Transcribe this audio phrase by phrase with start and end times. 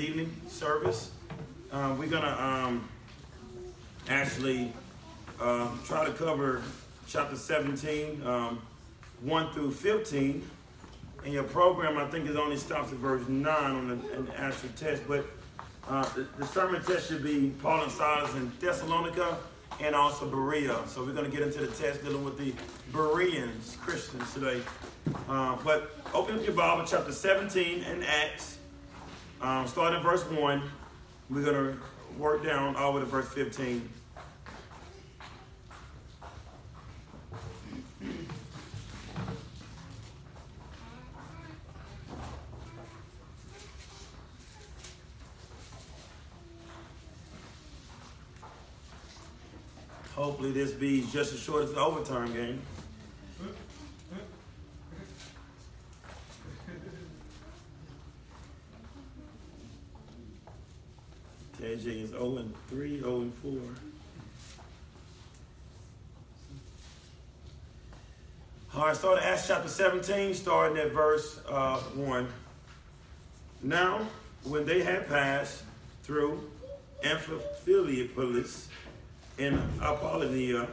[0.00, 1.10] evening service.
[1.72, 2.88] Um, we're gonna um,
[4.08, 4.72] actually
[5.40, 6.62] uh, try to cover
[7.06, 8.60] chapter 17, um,
[9.22, 10.48] 1 through 15.
[11.24, 14.68] And your program, I think, it only stops at verse 9 on the, the actual
[14.76, 15.02] test.
[15.08, 15.26] But
[15.88, 19.38] uh, the, the, sermon test should be Paul and Silas in Thessalonica
[19.80, 20.78] and also Berea.
[20.86, 22.54] So we're to get into the test dealing with the
[22.92, 24.62] Bereans, Christians today.
[25.28, 28.55] Uh, but open up your Bible, chapter 17 in Acts,
[29.40, 30.62] um, starting verse 1.
[31.30, 31.78] We're going to
[32.18, 33.88] work down all the way to verse 15.
[50.14, 52.60] Hopefully this be just as short as the overtime game.
[61.66, 63.52] KJ is 0 and 3, 0 and 4.
[68.74, 72.28] All right, start Acts chapter 17, starting at verse uh, 1.
[73.64, 74.06] Now,
[74.44, 75.64] when they had passed
[76.04, 76.48] through
[77.02, 78.66] Amphipolis,
[79.38, 80.68] in Apollonia,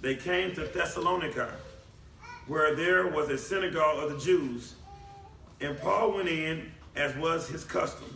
[0.00, 1.54] they came to Thessalonica,
[2.48, 4.74] where there was a synagogue of the Jews.
[5.60, 8.15] And Paul went in, as was his custom.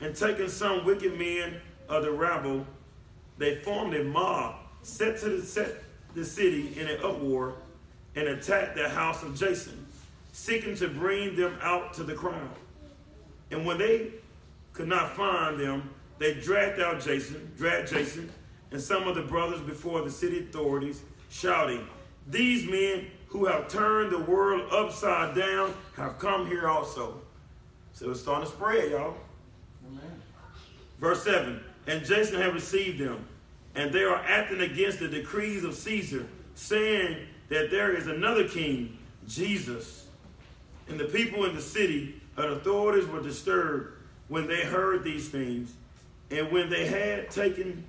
[0.00, 2.66] and taking some wicked men of the rabble,
[3.38, 5.82] they formed a mob, set to the, set
[6.14, 7.54] the city in an uproar,
[8.14, 9.86] and attacked the house of Jason,
[10.32, 12.50] seeking to bring them out to the crowd.
[13.50, 14.12] And when they
[14.72, 18.30] could not find them, they dragged out Jason, dragged Jason,
[18.70, 21.86] and some of the brothers before the city authorities, shouting,
[22.26, 27.20] These men who have turned the world upside down have come here also.
[27.92, 29.16] So it's starting to spread, y'all.
[30.98, 33.26] Verse 7 And Jason had received them,
[33.74, 38.98] and they are acting against the decrees of Caesar, saying that there is another king,
[39.28, 40.06] Jesus.
[40.88, 43.98] And the people in the city and authorities were disturbed
[44.28, 45.72] when they heard these things.
[46.30, 47.84] And when they had taken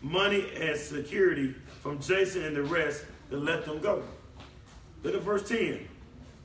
[0.00, 4.02] money as security from Jason and the rest, they let them go.
[5.02, 5.88] Look at verse 10.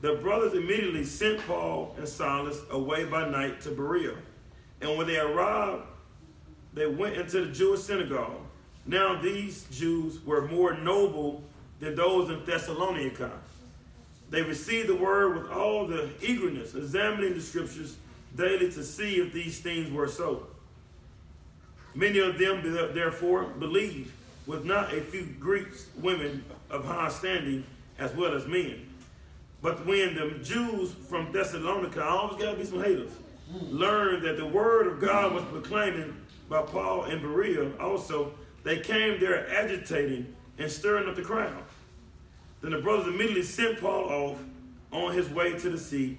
[0.00, 4.16] The brothers immediately sent Paul and Silas away by night to Berea.
[4.80, 5.82] And when they arrived,
[6.74, 8.40] they went into the Jewish synagogue.
[8.86, 11.42] Now these Jews were more noble
[11.80, 13.32] than those in Thessalonica.
[14.30, 17.96] They received the word with all the eagerness, examining the scriptures
[18.36, 20.46] daily to see if these things were so.
[21.94, 22.62] Many of them,
[22.94, 24.12] therefore, believed,
[24.46, 27.64] with not a few Greeks, women of high standing,
[27.98, 28.86] as well as men.
[29.62, 33.10] But when the Jews from Thessalonica, always got to be some haters,
[33.50, 36.16] learned that the word of God was proclaiming
[36.50, 38.32] by Paul and Berea also,
[38.64, 41.62] they came there agitating and stirring up the crowd.
[42.60, 44.38] Then the brothers immediately sent Paul off
[44.92, 46.18] on his way to the sea,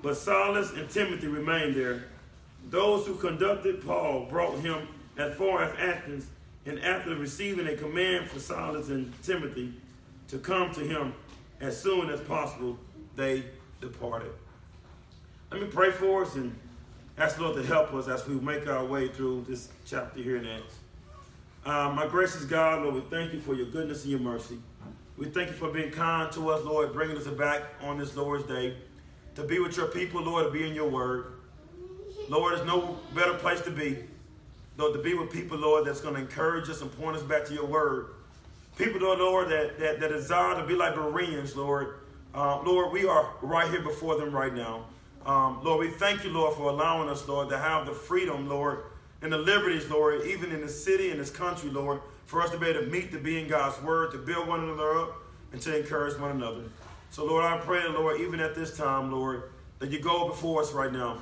[0.00, 2.04] but Silas and Timothy remained there.
[2.70, 4.86] Those who conducted Paul brought him
[5.18, 6.28] as far as Athens,
[6.64, 9.74] and after receiving a command for Silas and Timothy
[10.28, 11.12] to come to him
[11.60, 12.78] as soon as possible,
[13.16, 13.44] they
[13.80, 14.30] departed.
[15.50, 16.56] Let me pray for us and
[17.22, 20.38] ask the Lord to help us as we make our way through this chapter here
[20.38, 20.44] in.
[21.64, 24.58] Uh, my gracious God, Lord, we thank you for your goodness and your mercy.
[25.16, 28.44] We thank you for being kind to us, Lord, bringing us back on this Lord's
[28.48, 28.76] day
[29.36, 31.34] to be with your people, Lord, to be in your word.
[32.28, 33.98] Lord, there's no better place to be
[34.76, 37.44] Lord, to be with people, Lord, that's going to encourage us and point us back
[37.44, 38.14] to your word.
[38.76, 42.00] People, Lord, that, that, that desire to be like Bereans, Lord.
[42.34, 44.86] Uh, Lord, we are right here before them right now.
[45.24, 48.84] Um, Lord, we thank you, Lord, for allowing us, Lord, to have the freedom, Lord,
[49.20, 52.58] and the liberties, Lord, even in the city and this country, Lord, for us to
[52.58, 55.16] be able to meet, to be in God's word, to build one another up,
[55.52, 56.64] and to encourage one another.
[57.10, 59.44] So, Lord, I pray, Lord, even at this time, Lord,
[59.78, 61.18] that you go before us right now.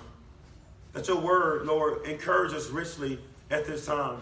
[0.93, 3.19] That your word, Lord, encourage us richly
[3.51, 4.21] at this time.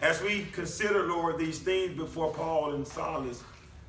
[0.00, 3.42] As we consider, Lord, these things before Paul and Silas,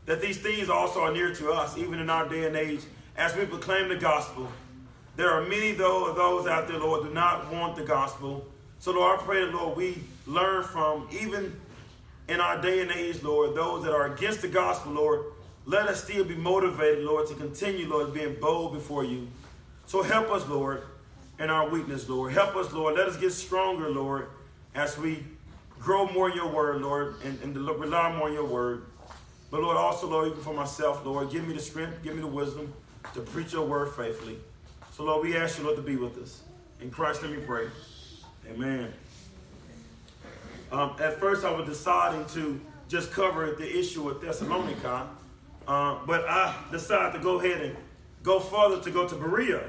[0.06, 2.82] that these things also are near to us, even in our day and age,
[3.18, 4.50] as we proclaim the gospel.
[5.16, 8.46] There are many though of those out there, Lord, do not want the gospel.
[8.80, 11.56] So, Lord, I pray Lord, we learn from, even
[12.28, 15.24] in our day and age, Lord, those that are against the gospel, Lord,
[15.66, 19.28] let us still be motivated, Lord, to continue, Lord, being bold before you.
[19.86, 20.84] So help us, Lord,
[21.40, 22.34] in our weakness, Lord.
[22.34, 22.96] Help us, Lord.
[22.96, 24.28] Let us get stronger, Lord,
[24.74, 25.24] as we
[25.80, 28.86] grow more in your word, Lord, and, and rely more on your word.
[29.52, 32.28] But Lord, also, Lord, even for myself, Lord, give me the strength, give me the
[32.28, 32.74] wisdom
[33.14, 34.38] to preach your word faithfully.
[34.96, 36.44] So, Lord, we ask you, Lord, to be with us.
[36.80, 37.68] In Christ, let me pray.
[38.50, 38.94] Amen.
[40.72, 45.10] Um, at first, I was deciding to just cover the issue of Thessalonica.
[45.68, 47.76] Uh, but I decided to go ahead and
[48.24, 49.66] go further to go to Berea.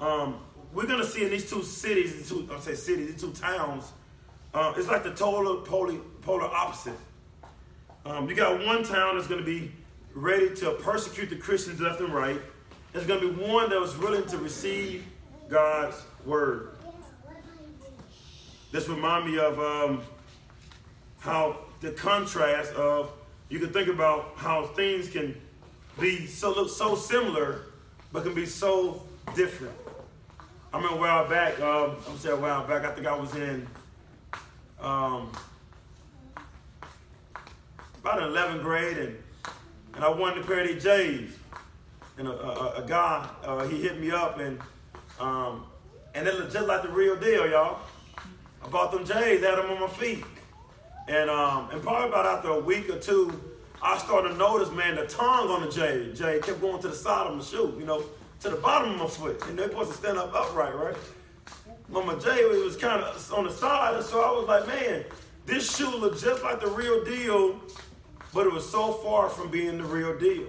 [0.00, 0.40] Um,
[0.72, 3.30] we're going to see in these two cities, these two, I'll say cities, these two
[3.30, 3.92] towns,
[4.54, 6.98] uh, it's like the total polar, polar opposite.
[8.04, 9.70] Um, you got one town that's going to be
[10.14, 12.40] ready to persecute the Christians left and right.
[12.92, 15.06] There's going to be one that was willing to receive
[15.48, 15.96] God's
[16.26, 16.76] word.
[18.70, 20.02] This reminds me of um,
[21.20, 23.10] how the contrast of
[23.48, 25.38] you can think about how things can
[26.00, 27.62] be so so similar,
[28.12, 29.02] but can be so
[29.34, 29.74] different.
[30.72, 31.60] I remember a while back.
[31.60, 32.84] Um, I'm saying a while back.
[32.84, 33.66] I think I was in
[34.80, 35.30] um,
[38.00, 39.18] about 11th grade, and
[39.94, 41.36] and I wanted a pair of these J's.
[42.22, 44.60] And a, a, a guy, uh, he hit me up, and
[45.18, 45.64] um,
[46.14, 47.80] and it looked just like the real deal, y'all.
[48.64, 50.22] I bought them J's, had them on my feet.
[51.08, 53.42] And um, and probably about after a week or two,
[53.82, 56.94] I started to notice, man, the tongue on the J, J kept going to the
[56.94, 58.04] side of my shoe, you know,
[58.38, 59.44] to the bottom of my foot.
[59.48, 60.96] And they're supposed to stand up upright, right?
[61.90, 65.06] But my J was kind of on the side, so I was like, man,
[65.44, 67.60] this shoe looked just like the real deal,
[68.32, 70.46] but it was so far from being the real deal.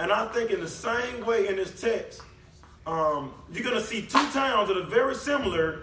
[0.00, 2.22] And I think in the same way in this text,
[2.86, 5.82] um, you're going to see two towns that are very similar,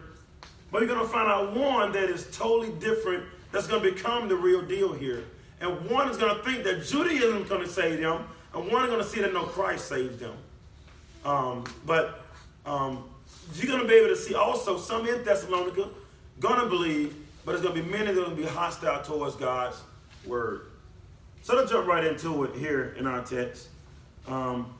[0.71, 4.27] but you're going to find out one that is totally different that's going to become
[4.27, 5.23] the real deal here.
[5.61, 8.23] And one is going to think that Judaism is going to save them,
[8.55, 10.35] and one is going to see that no Christ saves them.
[11.23, 12.25] Um, but
[12.65, 13.03] um,
[13.53, 15.89] you're going to be able to see also some in Thessalonica
[16.39, 17.15] going to believe,
[17.45, 19.77] but there's going to be many that are going to be hostile towards God's
[20.25, 20.71] word.
[21.43, 23.69] So let's jump right into it here in our text.
[24.27, 24.73] Um,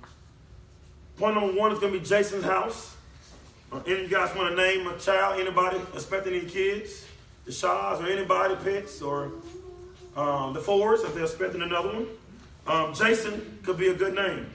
[1.18, 2.96] point number one is going to be Jason's house.
[3.72, 5.40] Uh, any of you guys want to name a child?
[5.40, 7.06] Anybody expecting any kids?
[7.48, 9.32] the Shaws or anybody, pets, or
[10.16, 12.08] um, the Fords if they're expecting another one.
[12.68, 14.52] Um, Jason could be a good name.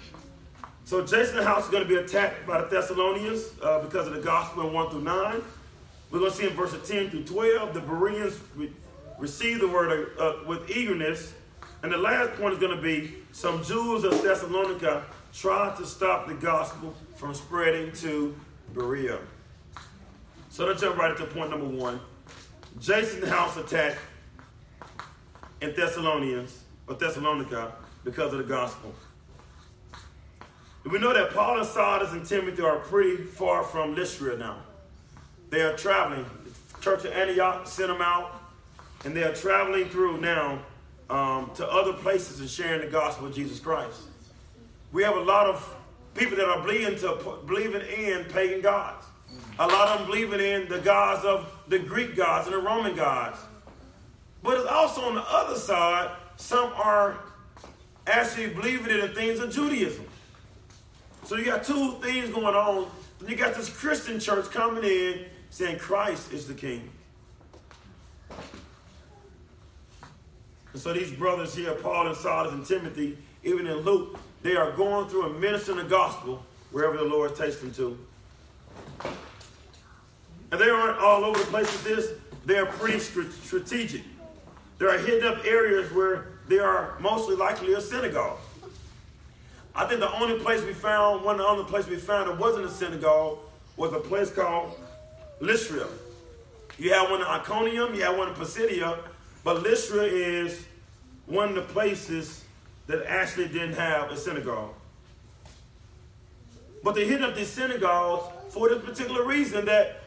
[0.84, 4.20] So Jason's house is going to be attacked by the Thessalonians uh, because of the
[4.20, 5.42] gospel in 1 through 9.
[6.10, 8.70] We're going to see in verses 10 through 12, the Bereans re-
[9.18, 11.32] receive the word uh, with eagerness.
[11.82, 16.28] And the last point is going to be some Jews of Thessalonica try to stop
[16.28, 18.34] the gospel from spreading to
[18.72, 19.18] Berea.
[20.50, 22.00] So let's jump right into point number one.
[22.78, 23.98] Jason's house attack
[25.60, 27.72] in Thessalonians or Thessalonica
[28.04, 28.94] because of the gospel.
[30.84, 34.58] We know that Paul and Silas and Timothy are pretty far from Lystra now.
[35.50, 36.26] They are traveling.
[36.44, 38.40] The church of Antioch sent them out,
[39.04, 40.60] and they are traveling through now
[41.12, 44.00] um, to other places and sharing the gospel of Jesus Christ.
[44.92, 45.76] We have a lot of
[46.14, 49.06] people that are believing, to, believing in pagan gods.
[49.58, 52.96] A lot of them believing in the gods of the Greek gods and the Roman
[52.96, 53.38] gods.
[54.42, 57.18] But it's also on the other side, some are
[58.06, 60.06] actually believing in the things of Judaism.
[61.24, 62.90] So you got two things going on.
[63.28, 66.90] You got this Christian church coming in saying Christ is the king.
[70.72, 74.72] And so these brothers here, Paul and Silas and Timothy, even in Luke, they are
[74.72, 77.98] going through and ministering the gospel wherever the Lord takes them to.
[80.50, 82.10] And they aren't all over the place with this.
[82.44, 84.02] They are pretty strategic.
[84.78, 88.38] There are hidden up areas where they are mostly likely a synagogue.
[89.74, 92.38] I think the only place we found, one of the only places we found that
[92.38, 93.38] wasn't a synagogue
[93.76, 94.78] was a place called
[95.40, 95.86] Lystra.
[96.78, 98.98] You had one in Iconium, you had one in Pisidia,
[99.44, 100.64] but Lystra is
[101.26, 102.44] one of the places
[102.86, 104.74] that actually didn't have a synagogue.
[106.82, 110.02] But they hit up these synagogues for this particular reason that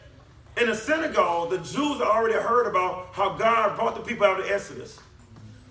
[0.56, 4.46] in the synagogue, the Jews already heard about how God brought the people out of
[4.50, 4.98] Exodus.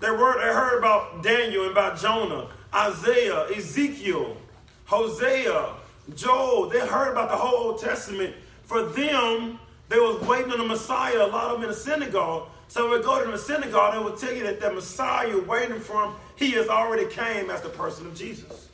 [0.00, 4.36] They, were, they heard about Daniel and about Jonah, Isaiah, Ezekiel,
[4.84, 5.74] Hosea,
[6.14, 6.68] Joel.
[6.68, 8.34] They heard about the whole Old Testament.
[8.64, 9.58] For them,
[9.88, 12.48] they was waiting on the Messiah, a lot of them in the synagogue.
[12.76, 15.80] So we go to the synagogue, they will tell you that the Messiah you're waiting
[15.80, 18.68] for him, he has already came as the person of Jesus.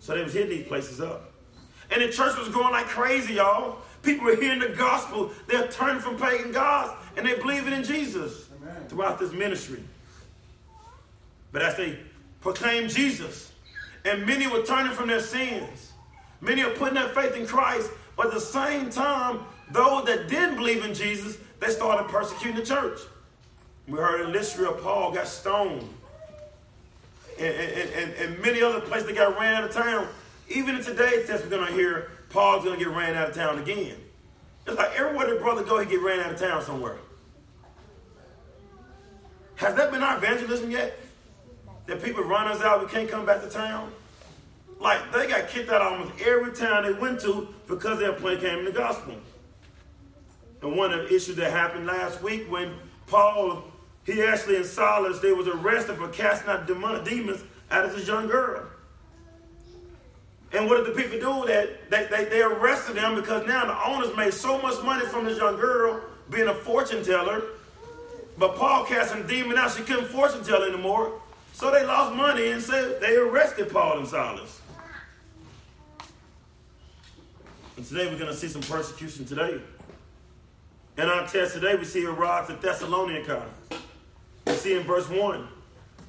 [0.00, 1.30] So they was hitting these places up.
[1.88, 3.78] And the church was growing like crazy, y'all.
[4.02, 5.30] people were hearing the gospel.
[5.46, 8.88] They're turning from pagan gods and they're believing in Jesus Amen.
[8.88, 9.84] throughout this ministry.
[11.52, 11.96] But as they
[12.40, 13.52] proclaim Jesus,
[14.04, 15.92] and many were turning from their sins,
[16.40, 20.56] many are putting their faith in Christ, but at the same time, those that didn't
[20.56, 23.00] believe in Jesus, they started persecuting the church.
[23.88, 25.88] We heard in Lystra, Paul got stoned.
[27.38, 30.08] And, and, and, and many other places they got ran out of town.
[30.48, 33.34] Even in today's test, we're going to hear Paul's going to get ran out of
[33.34, 33.96] town again.
[34.66, 36.96] It's like everywhere the brother go, he get ran out of town somewhere.
[39.56, 40.98] Has that been our evangelism yet?
[41.86, 43.92] That people run us out, we can't come back to town?
[44.80, 48.58] Like they got kicked out almost every town they went to because their plan came
[48.58, 49.14] in the gospel.
[50.66, 52.74] And one of the issues that happened last week when
[53.06, 53.62] Paul,
[54.04, 58.26] he actually and Silas, they was arrested for casting out demons out of this young
[58.26, 58.66] girl.
[60.52, 61.46] And what did the people do?
[61.46, 65.24] That they, they, they arrested them because now the owners made so much money from
[65.24, 67.42] this young girl being a fortune teller.
[68.36, 71.20] But Paul casting a demon out, she couldn't fortune tell anymore.
[71.52, 74.60] So they lost money and said they arrested Paul and Silas.
[77.76, 79.60] And today we're going to see some persecution today.
[80.98, 83.44] In our text today, we see a rise at Thessalonica.
[84.46, 85.48] We see in verse 1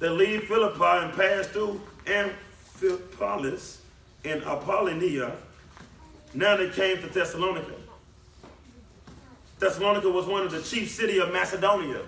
[0.00, 3.78] they leave Philippi and pass through Amphipolis
[4.24, 5.32] in Apollonia.
[6.32, 7.74] Now they came to Thessalonica.
[9.58, 12.00] Thessalonica was one of the chief city of Macedonia.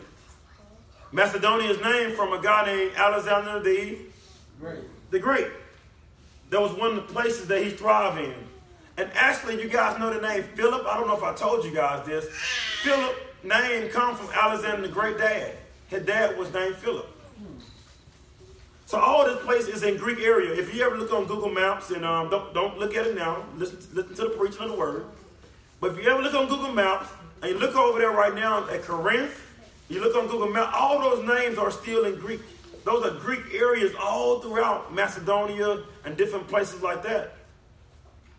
[1.13, 3.99] Macedonia is named from a guy named Alexander the
[4.59, 5.11] Great.
[5.11, 5.49] The Great.
[6.51, 8.35] That was one of the places that he thrived in.
[9.01, 10.87] And actually, you guys know the name Philip.
[10.87, 12.29] I don't know if I told you guys this.
[12.83, 15.55] Philip name comes from Alexander the Great dad.
[15.89, 17.09] His dad was named Philip.
[18.85, 20.53] So all this place is in Greek area.
[20.53, 23.43] If you ever look on Google Maps, and um, don't, don't look at it now,
[23.57, 25.07] listen, listen to the preaching of the word.
[25.81, 27.09] But if you ever look on Google Maps,
[27.41, 29.41] and you look over there right now at Corinth,
[29.89, 32.43] you look on Google Maps, all those names are still in Greek.
[32.85, 37.33] Those are Greek areas all throughout Macedonia and different places like that.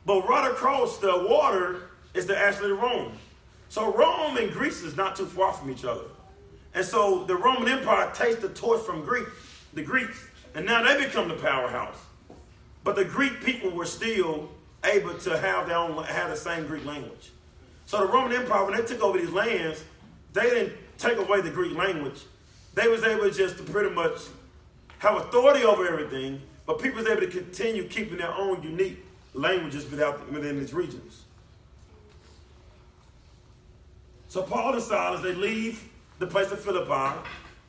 [0.06, 3.14] But right across the water is the actually Rome.
[3.70, 6.06] So Rome and Greece is not too far from each other.
[6.74, 9.28] And so the Roman Empire takes the torch from Greek,
[9.74, 11.98] the Greeks, and now they become the powerhouse.
[12.84, 14.50] But the Greek people were still
[14.84, 17.32] able to have their own have the same Greek language.
[17.86, 19.84] So the Roman Empire, when they took over these lands,
[20.34, 22.22] they didn't take away the Greek language.
[22.74, 24.22] They was able just to pretty much
[25.00, 29.90] have authority over everything, but people was able to continue keeping their own unique languages
[29.90, 31.24] within these regions.
[34.28, 37.20] So Paul and Silas, they leave the place of Philippi.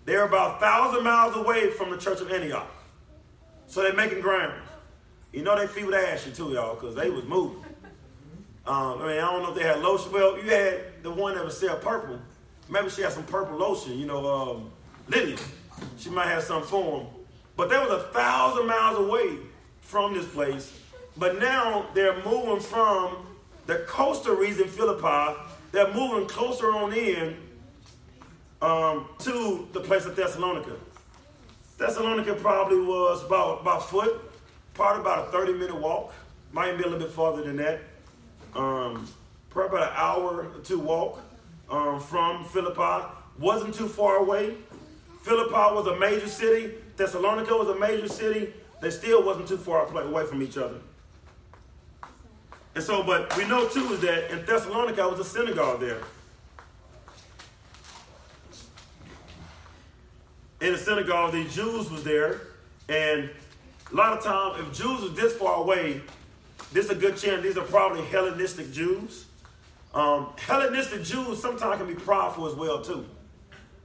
[0.04, 2.70] They're about a thousand miles away from the church of Antioch.
[3.66, 4.60] So they're making ground.
[5.32, 7.64] You know they feet was ashy too, y'all, because they was moving.
[8.66, 10.12] Um, I mean, I don't know if they had lotion.
[10.12, 12.20] Well, you had the one that was sell purple.
[12.68, 14.70] Maybe she had some purple lotion, you know, um,
[15.08, 15.36] Lydia.
[15.98, 17.08] She might have some for them.
[17.56, 19.38] But they was a thousand miles away
[19.80, 20.78] from this place.
[21.16, 23.26] But now they're moving from
[23.66, 25.38] the coastal region, Philippi.
[25.72, 27.36] They're moving closer on in
[28.60, 30.76] um, to the place of Thessalonica.
[31.78, 34.20] Thessalonica probably was about about foot,
[34.74, 36.14] probably about a 30 minute walk.
[36.52, 37.80] Might be a little bit farther than that.
[38.54, 39.08] Um,
[39.50, 41.20] probably about an hour or two walk
[41.70, 43.06] um, from Philippi.
[43.38, 44.56] Wasn't too far away.
[45.22, 46.74] Philippi was a major city.
[46.96, 48.52] Thessalonica was a major city.
[48.80, 50.78] They still wasn't too far away from each other.
[52.74, 56.00] And so, but we know too is that in Thessalonica was a synagogue there.
[60.60, 62.40] In the synagogue, the Jews was there,
[62.88, 63.28] and
[63.92, 66.00] a lot of times, if Jews are this far away,
[66.72, 69.26] this is a good chance these are probably Hellenistic Jews.
[69.92, 73.04] Um, Hellenistic Jews sometimes can be prideful as well too.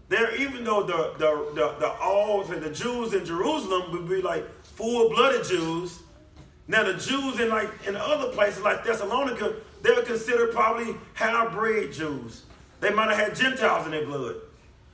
[0.07, 4.45] There, even though the the the, the all the Jews in Jerusalem would be like
[4.63, 5.99] full-blooded Jews,
[6.67, 11.93] now the Jews in like in other places like Thessalonica, they were considered probably half-bred
[11.93, 12.43] Jews.
[12.79, 14.35] They might have had Gentiles in their blood.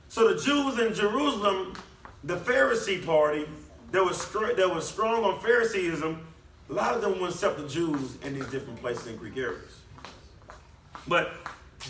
[0.08, 1.74] So the Jews in Jerusalem,
[2.22, 3.46] the Pharisee party,
[3.90, 6.26] that was that was strong on Phariseeism,
[6.70, 9.80] a lot of them wouldn't accept the Jews in these different places in Greek areas.
[11.06, 11.32] But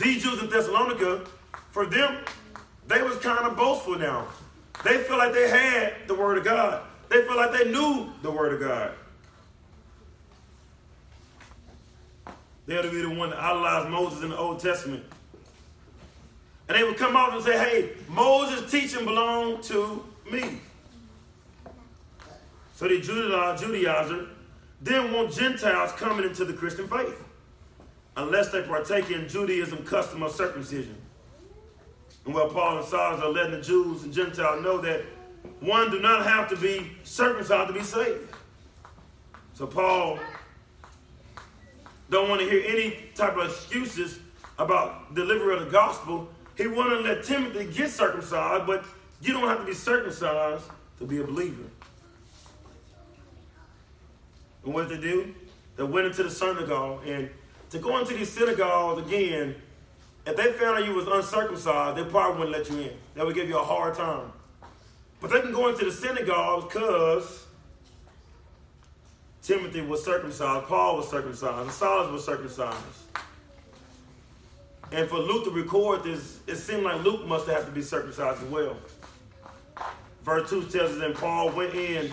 [0.00, 1.24] these Jews in Thessalonica,
[1.70, 2.24] for them,
[2.88, 4.26] they was kind of boastful now.
[4.82, 6.82] They felt like they had the word of God.
[7.08, 8.92] They felt like they knew the word of God.
[12.66, 15.04] They ought to be the one that idolized Moses in the Old Testament.
[16.68, 20.60] And they would come out and say, hey, Moses' teaching belonged to me.
[22.74, 24.28] So the Judaizer
[24.82, 27.20] didn't want Gentiles coming into the Christian faith.
[28.16, 30.96] unless they partake in Judaism custom of circumcision.
[32.24, 35.02] And well, Paul and Silas are letting the Jews and Gentiles know that
[35.60, 38.34] one do not have to be circumcised to be saved.
[39.54, 40.18] So Paul
[42.10, 44.18] don't want to hear any type of excuses
[44.58, 46.28] about delivery of the gospel.
[46.56, 48.84] He wanted to let Timothy get circumcised, but
[49.20, 50.64] you don't have to be circumcised
[50.98, 51.64] to be a believer.
[54.64, 55.34] And what did they do?
[55.76, 57.06] They went into the synagogue.
[57.06, 57.30] And
[57.70, 59.56] to go into these synagogues again,
[60.26, 62.96] if they found out you was uncircumcised, they probably wouldn't let you in.
[63.14, 64.32] They would give you a hard time.
[65.20, 67.43] But they can go into the synagogue because
[69.44, 72.78] Timothy was circumcised, Paul was circumcised, and Silas was circumcised.
[74.90, 78.42] And for Luke to record this, it seemed like Luke must have to be circumcised
[78.42, 78.74] as well.
[80.22, 82.10] Verse 2 tells us, and Paul went in,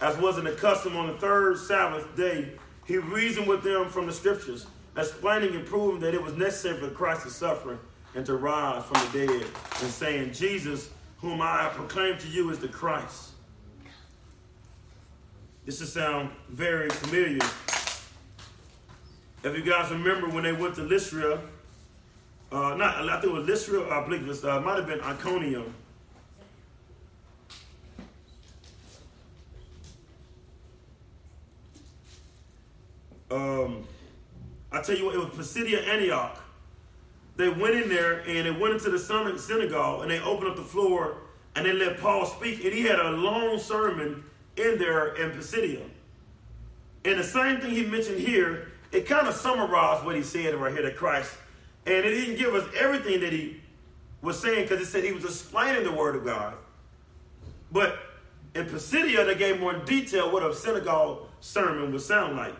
[0.00, 2.50] as was in the custom on the third Sabbath day.
[2.86, 4.66] He reasoned with them from the scriptures,
[4.96, 7.78] explaining and proving that it was necessary for Christ to suffer
[8.16, 9.46] and to rise from the dead,
[9.80, 13.33] and saying, Jesus, whom I proclaim to you, is the Christ.
[15.64, 17.38] This should sound very familiar.
[19.42, 21.40] If you guys remember when they went to Lystra,
[22.52, 25.00] uh, not I think it was Lystra, I believe it was, uh, might have been
[25.00, 25.74] Iconium.
[33.30, 33.84] Um,
[34.70, 36.38] I tell you what, it was Pisidia Antioch.
[37.36, 40.62] They went in there and they went into the synagogue and they opened up the
[40.62, 41.16] floor
[41.56, 42.64] and they let Paul speak.
[42.64, 44.24] And he had a long sermon
[44.56, 45.82] in there in Pisidia.
[47.04, 50.72] And the same thing he mentioned here, it kind of summarized what he said right
[50.72, 51.36] here to Christ.
[51.86, 53.60] And it didn't give us everything that he
[54.22, 56.54] was saying because it said he was explaining the word of God.
[57.70, 57.98] But
[58.54, 62.54] in Pisidia, they gave more detail what a synagogue sermon would sound like.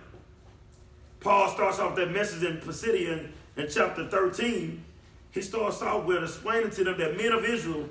[1.20, 4.84] Paul starts off that message in Pisidia in, in chapter 13.
[5.30, 7.88] He starts off with explaining to them that men of Israel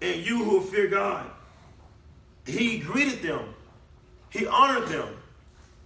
[0.00, 1.30] and you who fear God,
[2.46, 3.54] he greeted them.
[4.30, 5.08] He honored them.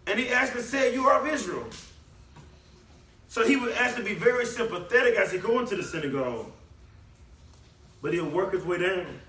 [0.06, 1.66] And he actually said, You are of Israel.
[3.28, 6.50] So he would actually be very sympathetic as he go into the synagogue.
[8.00, 9.20] But he'll work his way down.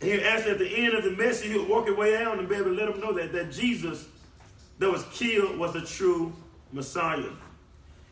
[0.00, 2.54] He actually at the end of the message, he'll walk his way down and be
[2.54, 4.06] able to let them know that, that Jesus
[4.78, 6.32] that was killed was the true
[6.72, 7.30] Messiah.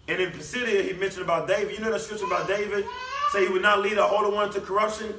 [0.07, 1.75] And in Pisidia, he mentioned about David.
[1.75, 2.85] You know the scripture about David?
[3.31, 5.15] Say he would not lead a Holy One to corruption.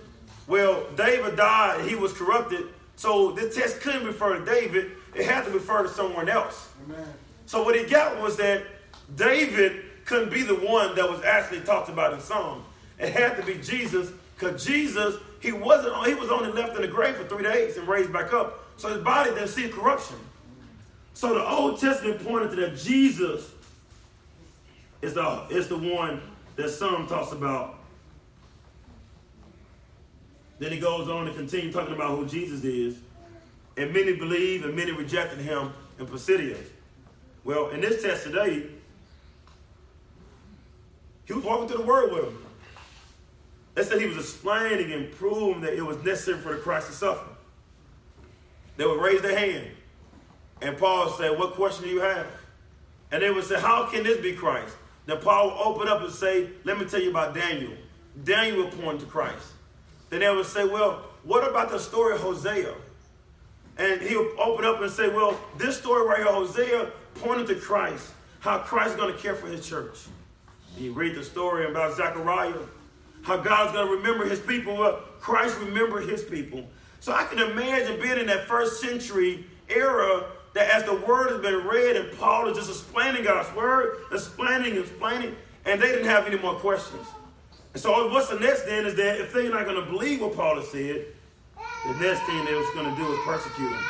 [0.48, 2.66] Well, David died, he was corrupted,
[3.00, 6.68] so this text couldn't refer to David, it had to refer to someone else.
[6.84, 7.08] Amen.
[7.46, 8.66] So what he got was that
[9.16, 12.66] David couldn't be the one that was actually talked about in Psalm.
[13.00, 16.90] It had to be Jesus, because Jesus, he wasn't he was only left in the
[16.90, 18.66] grave for three days and raised back up.
[18.76, 20.18] So his body didn't see corruption.
[21.14, 23.50] So the Old Testament pointed to that Jesus
[25.02, 26.20] is the, is the one
[26.58, 27.79] that Psalm talks about
[30.60, 32.98] then he goes on to continue talking about who Jesus is.
[33.78, 36.58] And many believe and many rejected him in Pisidia.
[37.46, 38.68] Well, in this text today,
[41.26, 42.46] he was walking through the word with them.
[43.76, 46.94] They said he was explaining and proving that it was necessary for the Christ to
[46.94, 47.30] suffer.
[48.76, 49.68] They would raise their hand.
[50.62, 52.28] And Paul said, What question do you have?
[53.12, 54.76] And they would say, How can this be Christ?
[55.06, 57.72] Then Paul would open up and say, Let me tell you about Daniel.
[58.24, 59.54] Daniel would point to Christ.
[60.10, 62.74] Then they would say, well, what about the story of Hosea?
[63.78, 68.12] And he'll open up and say, well, this story right here, Hosea pointed to Christ,
[68.40, 69.98] how Christ is going to care for his church.
[70.76, 72.54] And you read the story about Zechariah,
[73.22, 74.76] how God's going to remember his people.
[74.76, 76.66] Well, Christ remembered his people.
[77.00, 81.42] So I can imagine being in that first century era that as the word has
[81.42, 86.26] been read and Paul is just explaining God's word, explaining, explaining, and they didn't have
[86.26, 87.08] any more questions.
[87.80, 90.36] And so what's the next then is that if they're not going to believe what
[90.36, 91.06] Paul has said,
[91.88, 93.84] the next thing they was going to do is persecute him.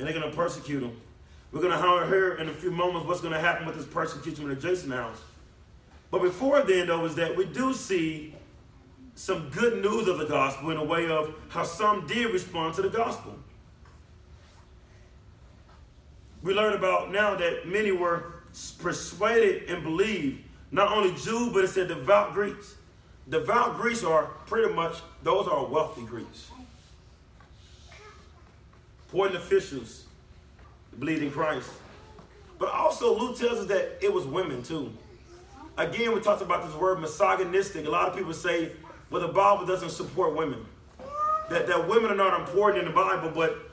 [0.00, 1.00] And they're going to persecute him.
[1.52, 4.42] We're going to hear in a few moments what's going to happen with this persecution
[4.42, 5.20] in the Jason house.
[6.10, 8.34] But before then, though, is that we do see
[9.14, 12.82] some good news of the gospel in a way of how some did respond to
[12.82, 13.38] the gospel
[16.42, 18.34] we learn about now that many were
[18.78, 22.74] persuaded and believed, not only Jews, but it said devout Greeks.
[23.28, 26.50] Devout Greeks are pretty much, those are wealthy Greeks.
[29.06, 30.04] Important officials
[30.98, 31.70] believed in Christ.
[32.58, 34.92] But also, Luke tells us that it was women too.
[35.76, 37.86] Again, we talked about this word misogynistic.
[37.86, 38.72] A lot of people say
[39.10, 40.64] well, the Bible doesn't support women.
[41.50, 43.65] That, that women are not important in the Bible, but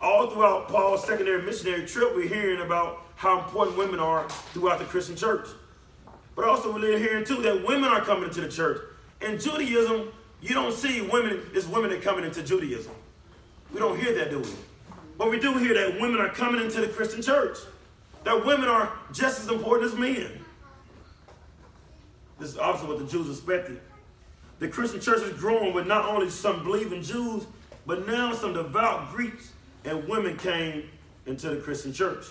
[0.00, 4.84] all throughout Paul's secondary missionary trip, we're hearing about how important women are throughout the
[4.84, 5.48] Christian church.
[6.36, 8.80] But also we're hearing too that women are coming into the church.
[9.20, 12.92] In Judaism, you don't see women, it's women that coming into Judaism.
[13.72, 14.50] We don't hear that, do we?
[15.16, 17.58] But we do hear that women are coming into the Christian church.
[18.22, 20.44] That women are just as important as men.
[22.38, 23.80] This is also what the Jews expected.
[24.60, 27.46] The Christian church is growing with not only some believing Jews,
[27.84, 29.52] but now some devout Greeks
[29.88, 30.90] and women came
[31.24, 32.26] into the Christian church.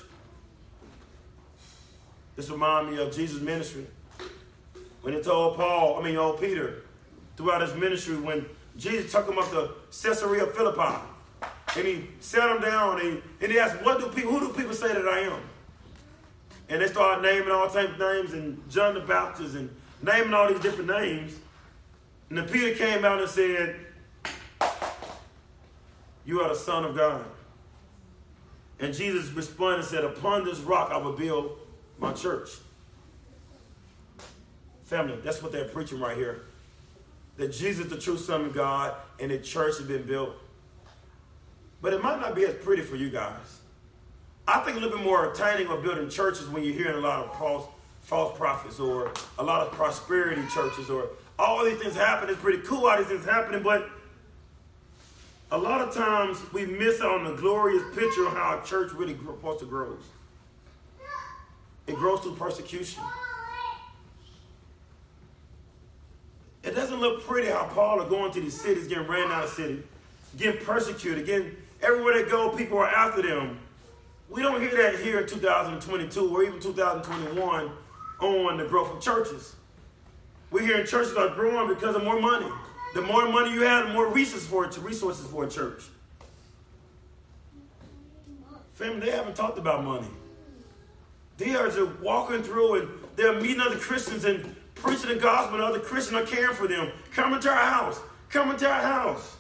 [2.36, 3.88] This reminds me of Jesus' ministry.
[5.02, 6.84] When he told Paul, I mean, old Peter,
[7.36, 8.46] throughout his ministry, when
[8.78, 11.02] Jesus took him up to Caesarea Philippi,
[11.76, 14.54] and he sat him down and he, and he asked, what do people, who do
[14.54, 15.41] people say that I am?
[16.70, 20.48] And they started naming all types of names and John the Baptist and naming all
[20.48, 21.34] these different names.
[22.30, 23.80] And then Peter came out and said,
[26.26, 27.26] You are the Son of God.
[28.80, 31.58] And Jesus responded and said, Upon this rock I will build
[31.98, 32.50] my church.
[34.84, 36.44] Family, that's what they're preaching right here.
[37.38, 40.36] That Jesus the true Son of God and the church has been built.
[41.82, 43.60] But it might not be as pretty for you guys.
[44.48, 47.26] I think a little bit more attaining or building churches when you're hearing a lot
[47.26, 47.68] of false,
[48.02, 52.34] false prophets or a lot of prosperity churches or all these things happening.
[52.34, 53.90] It's pretty cool all these things happening, but
[55.52, 58.92] a lot of times we miss out on the glorious picture of how a church
[58.94, 59.98] really supposed to grow.
[61.88, 63.02] It grows through persecution.
[66.64, 69.50] It doesn't look pretty how Paul are going to these cities, getting ran out of
[69.52, 69.84] city,
[70.38, 73.60] getting persecuted, getting everywhere they go, people are after them.
[74.30, 77.72] We don't hear that here in 2022 or even 2021
[78.20, 79.56] on the growth of churches.
[80.52, 82.52] We're hearing churches are growing because of more money.
[82.93, 85.84] The more money you have, the more resources for it, resources for a church.
[88.73, 90.08] Family, they haven't talked about money.
[91.38, 95.63] They are just walking through and they're meeting other Christians and preaching the gospel, and
[95.63, 96.91] other Christians are caring for them.
[97.12, 98.00] Come into our house.
[98.30, 99.36] Come into our house.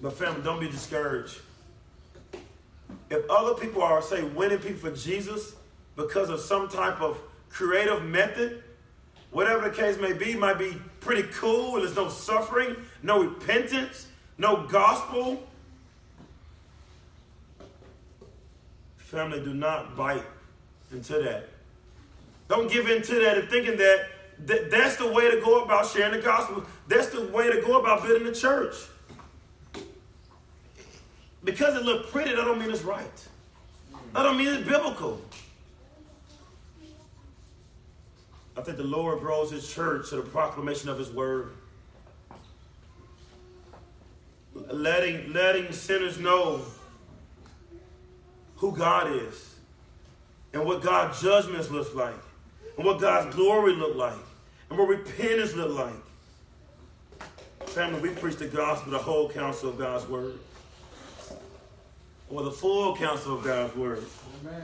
[0.00, 1.40] But family, don't be discouraged.
[3.10, 5.54] If other people are, say, winning people for Jesus
[5.96, 8.62] because of some type of creative method,
[9.30, 14.66] whatever the case may be, might be pretty cool there's no suffering, no repentance, no
[14.66, 15.42] gospel.
[18.96, 20.24] Family, do not bite
[20.90, 21.48] into that.
[22.48, 24.06] Don't give in to that and thinking that
[24.46, 26.64] th- that's the way to go about sharing the gospel.
[26.88, 28.74] That's the way to go about building the church
[31.44, 33.28] because it looked pretty, that don't mean it's right.
[34.14, 35.20] That don't mean it's biblical.
[38.56, 41.52] I think the Lord grows his church to the proclamation of his word.
[44.54, 46.62] Letting, letting sinners know
[48.56, 49.56] who God is
[50.52, 52.14] and what God's judgments look like
[52.76, 54.14] and what God's glory look like
[54.70, 57.68] and what repentance look like.
[57.70, 60.38] Family, we preach the gospel, the whole counsel of God's word
[62.30, 64.04] or the full counsel of God's word.
[64.40, 64.62] Amen.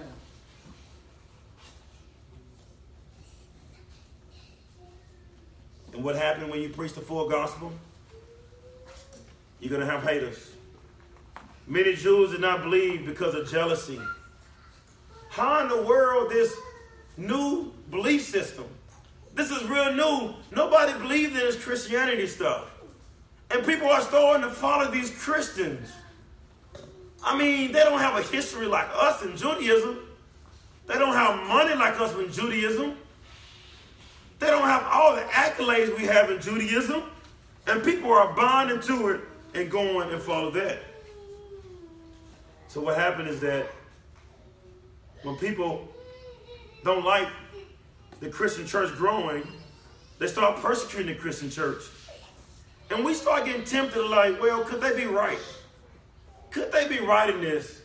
[5.93, 7.73] And what happened when you preach the full gospel?
[9.61, 10.53] You're going to have haters.
[11.67, 14.01] Many Jews did not believe because of jealousy.
[15.29, 16.57] How in the world this
[17.17, 18.65] new belief system?
[19.35, 20.35] This is real new.
[20.55, 22.71] Nobody believed in this Christianity stuff.
[23.51, 25.93] And people are starting to follow these Christians.
[27.23, 29.99] I mean, they don't have a history like us in Judaism.
[30.87, 32.97] They don't have money like us in Judaism.
[34.39, 37.03] They don't have all the accolades we have in Judaism.
[37.67, 39.21] And people are bonding to it
[39.55, 40.79] and going and follow that.
[42.69, 43.71] So what happened is that
[45.23, 45.89] when people
[46.85, 47.29] don't like
[48.21, 49.47] the Christian church growing,
[50.19, 51.83] they start persecuting the Christian church.
[52.91, 55.39] And we start getting tempted like, well, could they be right?
[56.51, 57.83] Could they be writing this?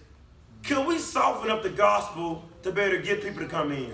[0.63, 3.93] Could we soften up the gospel to better get people to come in?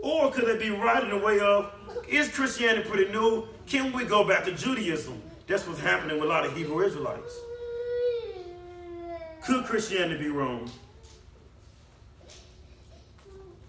[0.00, 1.72] Or could they be writing the way of,
[2.06, 3.48] is Christianity pretty new?
[3.66, 5.20] Can we go back to Judaism?
[5.46, 7.34] That's what's happening with a lot of Hebrew Israelites.
[9.42, 10.70] Could Christianity be wrong?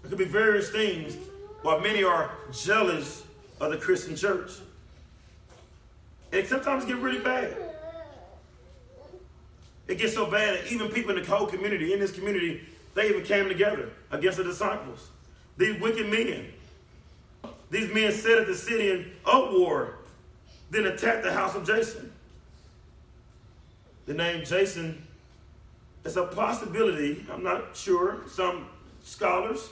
[0.02, 1.16] There could be various things
[1.62, 3.24] why many are jealous
[3.60, 4.52] of the Christian church.
[6.30, 7.65] It sometimes get really bad.
[9.88, 12.62] It gets so bad that even people in the whole community, in this community,
[12.94, 15.08] they even came together against the disciples.
[15.56, 16.52] These wicked men.
[17.70, 19.96] These men set at the city in uproar,
[20.70, 22.12] then attacked the house of Jason.
[24.06, 25.02] The name Jason
[26.04, 27.26] is a possibility.
[27.30, 28.22] I'm not sure.
[28.28, 28.66] Some
[29.02, 29.68] scholars,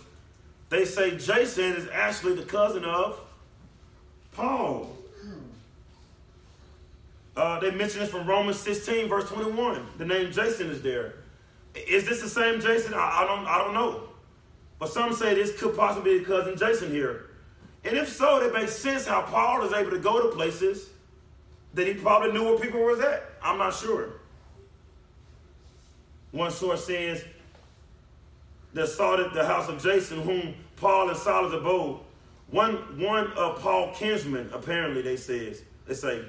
[0.71, 3.21] they say Jason is actually the cousin of
[4.33, 4.97] Paul.
[7.37, 9.87] Uh, they mention this from Romans 16, verse 21.
[9.99, 11.15] The name Jason is there.
[11.75, 12.95] Is this the same Jason?
[12.95, 14.05] I, I, don't, I don't know.
[14.79, 17.31] But some say this could possibly be cousin Jason here.
[17.85, 20.89] And if so, it makes sense how Paul is able to go to places
[21.75, 23.25] that he probably knew where people was at.
[23.43, 24.11] I'm not sure.
[26.31, 27.25] One source says
[28.73, 32.01] that sought the house of Jason, whom Paul and Silas abode.
[32.51, 36.23] One, one of Paul's kinsmen, apparently, they says, they say,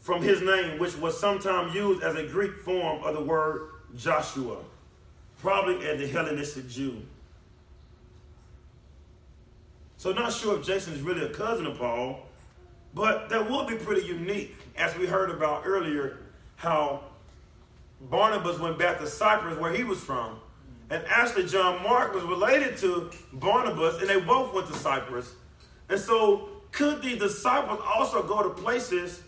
[0.00, 4.56] from his name, which was sometimes used as a Greek form of the word Joshua,
[5.40, 7.02] probably as the Hellenistic Jew.
[9.98, 12.26] So not sure if Jason is really a cousin of Paul,
[12.94, 16.18] but that would be pretty unique, as we heard about earlier,
[16.56, 17.04] how
[18.00, 20.40] Barnabas went back to Cyprus where he was from.
[20.88, 25.34] And actually, John Mark was related to Barnabas, and they both went to Cyprus.
[25.88, 29.22] And so, could the disciples also go to places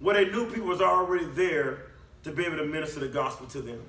[0.00, 1.86] where they knew people was already there
[2.24, 3.80] to be able to minister the gospel to them?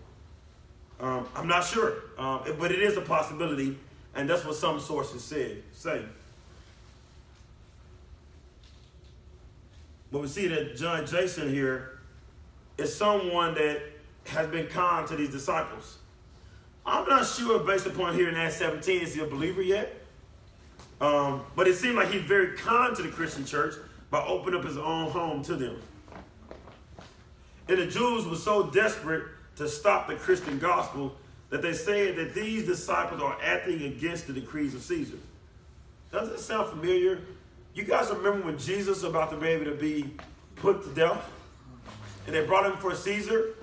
[0.99, 3.77] Um, I'm not sure, um, but it is a possibility,
[4.13, 5.57] and that's what some sources say.
[5.73, 6.03] Say.
[10.11, 11.99] But we see that John Jason here
[12.77, 13.81] is someone that
[14.27, 15.97] has been kind to these disciples.
[16.85, 20.01] I'm not sure, based upon here in Acts 17, is he a believer yet?
[21.01, 23.75] Um, but it seemed like he's very kind to the Christian church
[24.09, 25.81] by opening up his own home to them.
[27.67, 29.23] And the Jews were so desperate
[29.55, 31.15] to stop the Christian gospel
[31.49, 35.17] that they said that these disciples are acting against the decrees of Caesar.
[36.11, 37.21] Doesn't it sound familiar?
[37.73, 40.13] You guys remember when Jesus about to be able to be
[40.55, 41.31] put to death?
[42.25, 43.55] And they brought him for Caesar?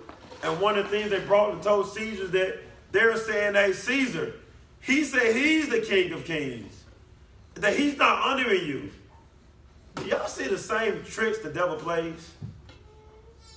[0.42, 2.58] And one of the things they brought and told Caesar that
[2.90, 4.34] they're saying, hey, Caesar,
[4.80, 6.84] he said he's the king of kings,
[7.54, 8.90] that he's not under you.
[9.94, 12.32] Do y'all see the same tricks the devil plays?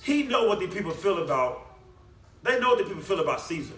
[0.06, 1.66] He know what the people feel about.
[2.44, 3.74] They know what the people feel about Caesar.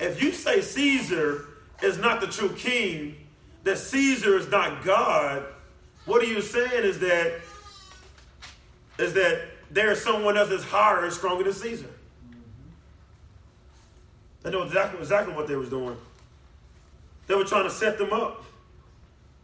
[0.00, 1.46] If you say Caesar
[1.80, 3.14] is not the true king,
[3.62, 5.44] that Caesar is not God,
[6.06, 7.40] what are you saying is that
[8.98, 11.86] is that there's someone else that's higher and stronger than Caesar.
[14.42, 15.96] They know exactly, exactly what they was doing.
[17.28, 18.44] They were trying to set them up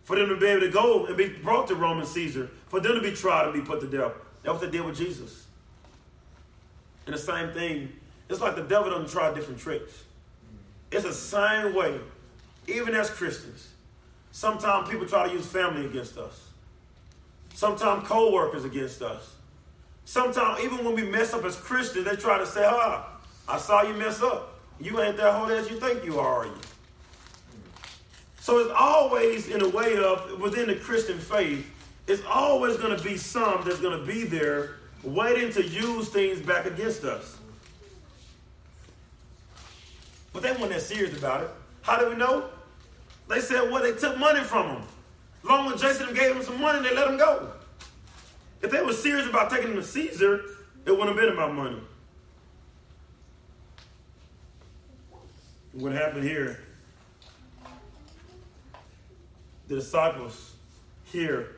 [0.03, 2.97] for them to be able to go and be brought to Roman Caesar, for them
[2.97, 4.13] to be tried and be put to death.
[4.43, 5.45] That's what they did with Jesus.
[7.09, 7.91] And the same thing,
[8.29, 10.05] it's like the devil doesn't try different tricks.
[10.91, 11.99] It's the same way,
[12.67, 13.69] even as Christians.
[14.31, 16.51] Sometimes people try to use family against us.
[17.55, 19.37] Sometimes co-workers against us.
[20.05, 23.09] Sometimes, even when we mess up as Christians, they try to say, ah,
[23.49, 24.61] I saw you mess up.
[24.79, 26.61] You ain't that holy as you think you are, are you?
[28.41, 31.73] So it's always in a way of, within the Christian faith,
[32.07, 36.41] it's always going to be some that's going to be there waiting to use things
[36.41, 37.37] back against us.
[40.33, 41.51] But they weren't that serious about it.
[41.83, 42.51] How do we know?
[43.29, 44.83] They said, well, they took money from them.
[45.43, 47.53] Long as Jason gave them some money, they let them go.
[48.61, 50.43] If they were serious about taking him to Caesar,
[50.85, 51.81] it wouldn't have been about money.
[55.73, 56.61] What happened here?
[59.69, 60.55] The disciples
[61.05, 61.57] here,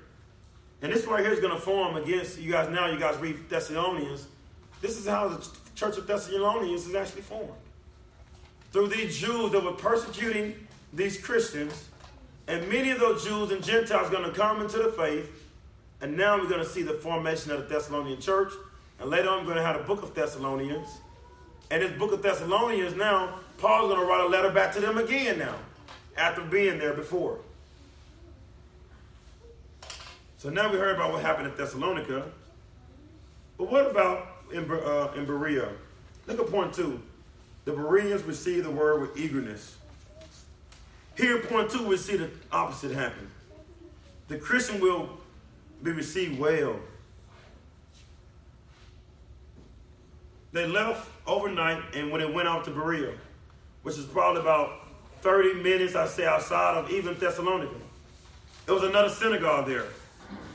[0.83, 2.71] and this right here is going to form against you guys.
[2.71, 4.27] Now, you guys read Thessalonians.
[4.81, 7.53] This is how the church of Thessalonians is actually formed
[8.73, 10.55] through these Jews that were persecuting
[10.93, 11.89] these Christians,
[12.47, 15.29] and many of those Jews and Gentiles are going to come into the faith
[16.01, 18.53] and now we're going to see the formation of the Thessalonian church.
[18.99, 20.89] And later on, we're going to have the book of Thessalonians.
[21.71, 24.99] And this book of Thessalonians now, Paul's going to write a letter back to them
[24.99, 25.57] again now,
[26.17, 27.39] after being there before.
[30.41, 32.25] So now we heard about what happened at Thessalonica.
[33.59, 35.69] But what about in, uh, in Berea?
[36.27, 36.99] Look at point two.
[37.67, 39.77] The Bereans received the word with eagerness.
[41.15, 43.31] Here, point two, we see the opposite happen.
[44.29, 45.11] The Christian will
[45.83, 46.77] be received well.
[50.53, 53.13] They left overnight and when it went out to Berea,
[53.83, 54.89] which is probably about
[55.21, 57.75] 30 minutes, I say, outside of even Thessalonica.
[58.65, 59.85] There was another synagogue there.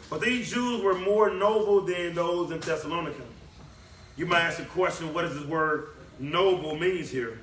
[0.10, 3.22] But these Jews were more noble than those in Thessalonica.
[4.18, 5.90] You might ask the question, what does this word
[6.20, 7.40] noble means here?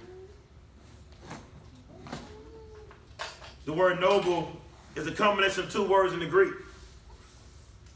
[3.64, 4.53] The word noble
[4.96, 6.53] is a combination of two words in the Greek.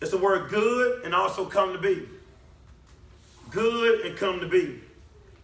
[0.00, 2.08] It's the word good and also come to be.
[3.50, 4.80] Good and come to be.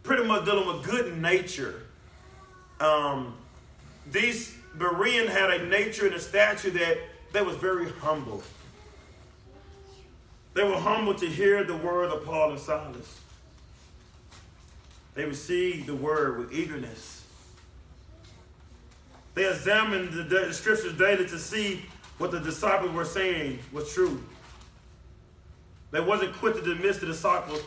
[0.02, 1.82] Pretty much dealing with good nature.
[2.80, 3.35] Um,
[4.11, 6.98] these Berean had a nature and a stature that
[7.32, 8.42] they was very humble.
[10.54, 13.20] They were humble to hear the word of Paul and Silas.
[15.14, 17.24] They received the word with eagerness.
[19.34, 21.82] They examined the, scriptures daily to see
[22.18, 24.22] what the disciples were saying was true.
[25.90, 27.62] They wasn't quick to dismiss the disciples,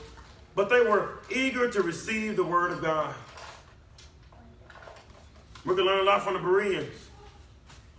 [0.55, 3.13] but they were eager to receive the word of God.
[5.65, 6.93] Going to learn a lot from the Bereans.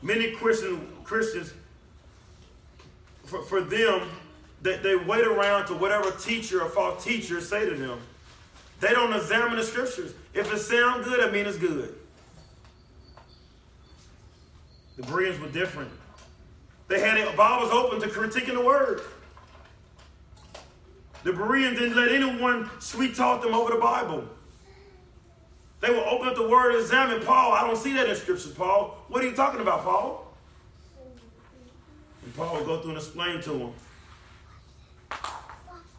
[0.01, 1.53] Many Christian, Christians,
[3.25, 4.09] for, for them,
[4.67, 8.01] they, they wait around to whatever teacher or false teacher say to them.
[8.81, 10.13] They don't examine the scriptures.
[10.35, 11.95] If it sounds good, I mean it's good.
[14.97, 15.91] The Bereans were different.
[16.89, 19.03] They had Bibles open to critiquing the word.
[21.23, 24.25] The Bereans didn't let anyone sweet talk them over the Bible.
[25.81, 27.53] They will open up the word and examine Paul.
[27.53, 28.97] I don't see that in scriptures, Paul.
[29.09, 30.35] What are you talking about, Paul?
[32.25, 33.73] And Paul will go through and explain to them.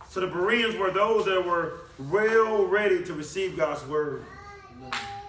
[0.09, 4.23] So the Bereans were those that were well ready to receive God's word.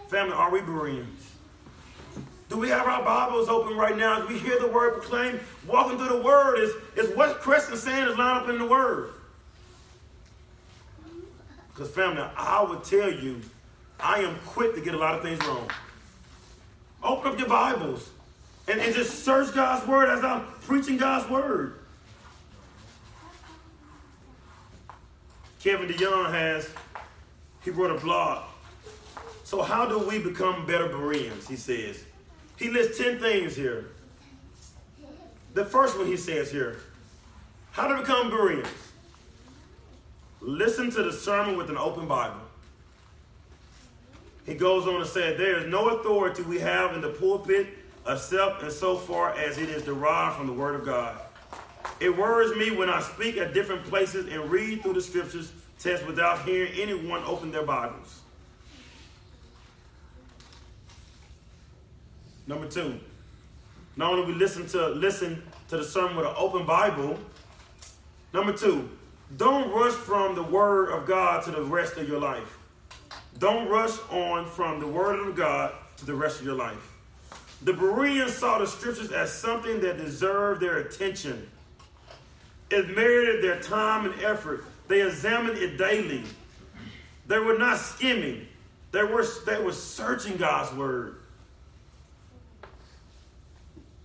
[0.09, 1.33] Family, are we Bereans?
[2.49, 4.21] Do we have our Bibles open right now?
[4.21, 5.41] Do we hear the word proclaimed?
[5.67, 8.65] Walking through the word is, is what Chris is saying is lined up in the
[8.65, 9.11] word.
[11.69, 13.43] Because, family, I would tell you,
[14.01, 15.71] I am quick to get a lot of things wrong.
[17.03, 18.09] Open up your Bibles
[18.67, 21.78] and, and just search God's word as I'm preaching God's word.
[25.63, 26.71] Kevin DeYoung has,
[27.65, 28.45] he wrote a blog.
[29.45, 31.49] So, how do we become better Bereans?
[31.49, 32.05] He says.
[32.57, 33.87] He lists 10 things here.
[35.55, 36.77] The first one he says here
[37.71, 38.67] how to become Bereans.
[40.41, 42.41] Listen to the sermon with an open Bible.
[44.47, 47.69] He goes on to say, There is no authority we have in the pulpit
[48.07, 51.21] except and so far as it is derived from the Word of God.
[52.01, 56.07] It worries me when I speak at different places and read through the scriptures test
[56.07, 58.21] without hearing anyone open their Bibles.
[62.47, 62.99] Number two,
[63.97, 67.19] not only we listen to listen to the sermon with an open Bible.
[68.33, 68.89] Number two,
[69.37, 72.59] don't rush from the Word of God to the rest of your life.
[73.39, 76.95] Don't rush on from the Word of God to the rest of your life.
[77.63, 81.49] The Bereans saw the Scriptures as something that deserved their attention.
[82.71, 84.65] It merited their time and effort.
[84.89, 86.23] They examined it daily.
[87.27, 88.47] They were not skimming.
[88.91, 91.17] They were, they were searching God's Word.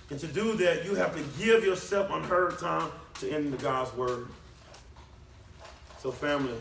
[0.09, 3.95] And to do that, you have to give yourself unheard time to end enter God's
[3.95, 4.27] Word.
[5.99, 6.55] So, family,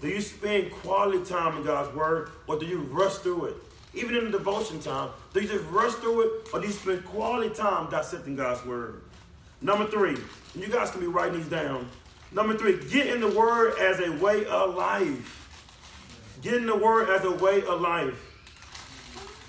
[0.00, 3.56] do you spend quality time in God's Word or do you rush through it?
[3.94, 7.04] Even in the devotion time, do you just rush through it or do you spend
[7.04, 9.02] quality time dissecting God's Word?
[9.62, 10.16] Number three,
[10.54, 11.88] you guys can be writing these down.
[12.32, 15.36] Number three, get in the Word as a way of life.
[16.42, 18.26] Get in the Word as a way of life.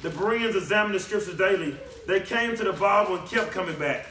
[0.02, 1.76] The Bereans examined the Scriptures daily.
[2.08, 4.08] They came to the Bible and kept coming back.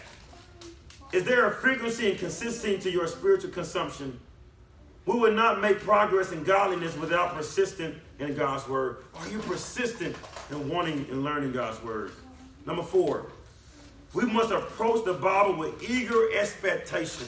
[1.12, 4.20] Is there a frequency and consistency to your spiritual consumption?
[5.06, 8.98] We will not make progress in godliness without persistent in God's word.
[9.16, 10.14] Are you persistent
[10.50, 12.12] in wanting and learning God's word?
[12.64, 13.26] Number four,
[14.12, 17.26] we must approach the Bible with eager expectation.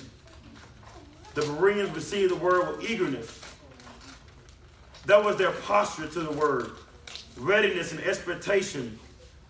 [1.34, 3.40] The Bereans received the word with eagerness.
[5.06, 6.72] That was their posture to the word.
[7.36, 8.98] Readiness and expectation.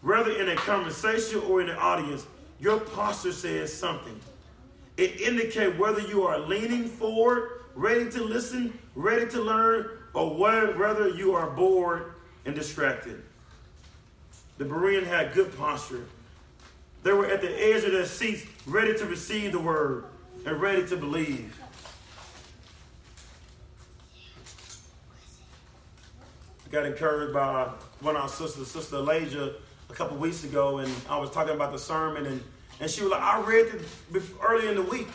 [0.02, 2.26] Whether in a conversation or in an audience,
[2.60, 4.18] your posture says something.
[4.96, 11.08] It indicates whether you are leaning forward ready to listen, ready to learn, or whether
[11.08, 13.22] you are bored and distracted.
[14.58, 16.04] The Berean had good posture.
[17.02, 20.04] They were at the edge of their seats, ready to receive the word
[20.46, 21.58] and ready to believe.
[26.66, 29.54] I got encouraged by one of our sisters, Sister Elijah,
[29.90, 32.42] a couple weeks ago, and I was talking about the sermon, and,
[32.80, 35.08] and she was like, I read it early in the week.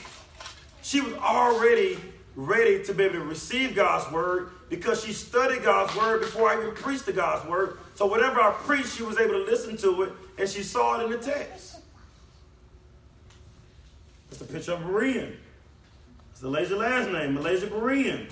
[0.82, 1.98] She was already
[2.36, 6.62] ready to be able to receive God's word because she studied God's word before I
[6.62, 7.80] even preached the God's word.
[7.96, 11.06] So whatever I preached, she was able to listen to it and she saw it
[11.06, 11.77] in the text.
[14.40, 15.36] It's a picture of Berean.
[16.30, 18.30] It's the lazy last name, Malaysia Berean.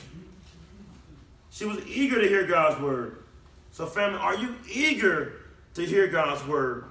[1.50, 3.24] She was eager to hear God's word.
[3.72, 5.34] So, family, are you eager
[5.74, 6.84] to hear God's word?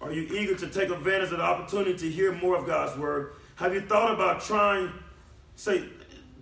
[0.00, 3.34] Are you eager to take advantage of the opportunity to hear more of God's word?
[3.56, 4.90] Have you thought about trying,
[5.56, 5.84] say,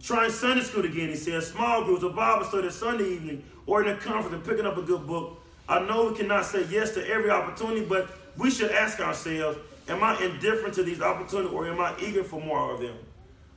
[0.01, 1.09] trying Sunday school again?
[1.09, 4.66] He says, small groups, a Bible study Sunday evening, or in a conference and picking
[4.66, 5.43] up a good book.
[5.69, 9.59] I know we cannot say yes to every opportunity, but we should ask ourselves,
[9.89, 12.97] am I indifferent to these opportunities or am I eager for more of them?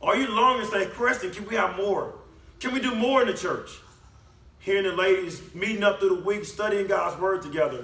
[0.01, 2.15] Are you longing to say, Preston, can we have more?
[2.59, 3.69] Can we do more in the church?
[4.59, 7.83] Hearing the ladies meeting up through the week, studying God's word together.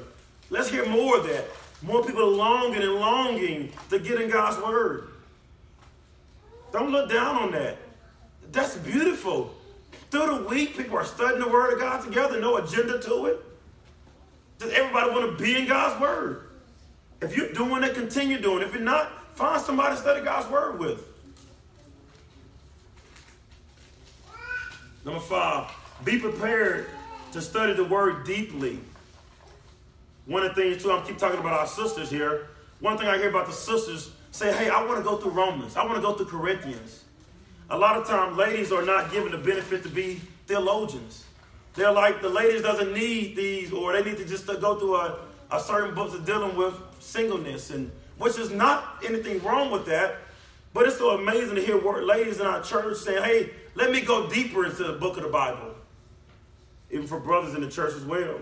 [0.49, 1.45] Let's hear more of that.
[1.81, 5.09] More people longing and longing to get in God's word.
[6.71, 7.77] Don't look down on that.
[8.51, 9.53] That's beautiful.
[10.09, 13.43] Through the week, people are studying the word of God together, no agenda to it.
[14.57, 16.46] Does everybody want to be in God's word?
[17.21, 18.67] If you're doing it, continue doing it.
[18.67, 21.03] If you're not, find somebody to study God's word with.
[25.03, 25.71] Number five,
[26.03, 26.87] be prepared
[27.31, 28.79] to study the word deeply.
[30.25, 32.49] One of the things, too, I keep talking about our sisters here.
[32.81, 35.77] One thing I hear about the sisters say, hey, I want to go through Romans.
[35.77, 37.05] I want to go through Corinthians.
[37.69, 41.23] A lot of times, ladies are not given the benefit to be theologians.
[41.73, 45.19] They're like, the ladies doesn't need these, or they need to just go through a,
[45.51, 50.17] a certain books are dealing with singleness, and which is not anything wrong with that.
[50.73, 54.29] But it's so amazing to hear ladies in our church saying, hey, let me go
[54.29, 55.73] deeper into the book of the Bible.
[56.91, 58.39] Even for brothers in the church as well.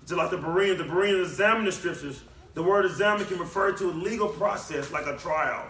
[0.00, 2.22] Just like the Bereans, the Bereans examine the scriptures.
[2.54, 5.64] The word examine can refer to a legal process like a trial.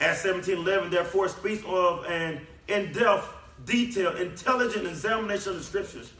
[0.00, 3.32] Acts 17:11 therefore speaks of an in-depth,
[3.64, 6.12] detailed, intelligent examination of the scriptures.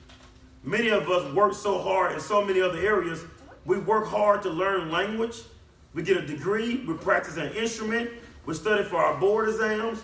[0.65, 3.23] Many of us work so hard in so many other areas.
[3.67, 5.43] We work hard to learn language.
[5.93, 6.85] We get a degree.
[6.87, 8.11] We practice an instrument.
[8.47, 10.03] We study for our board exams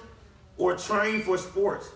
[0.59, 1.89] or train for sports.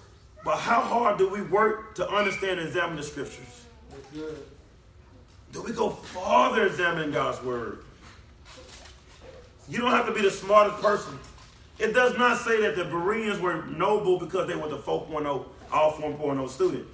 [0.45, 3.65] But how hard do we work to understand and examine the scriptures?
[5.53, 7.85] Do we go farther examining God's word?
[9.69, 11.19] You don't have to be the smartest person.
[11.79, 15.93] It does not say that the Bereans were noble because they were the 4.0, all
[15.93, 16.87] 4.0 student.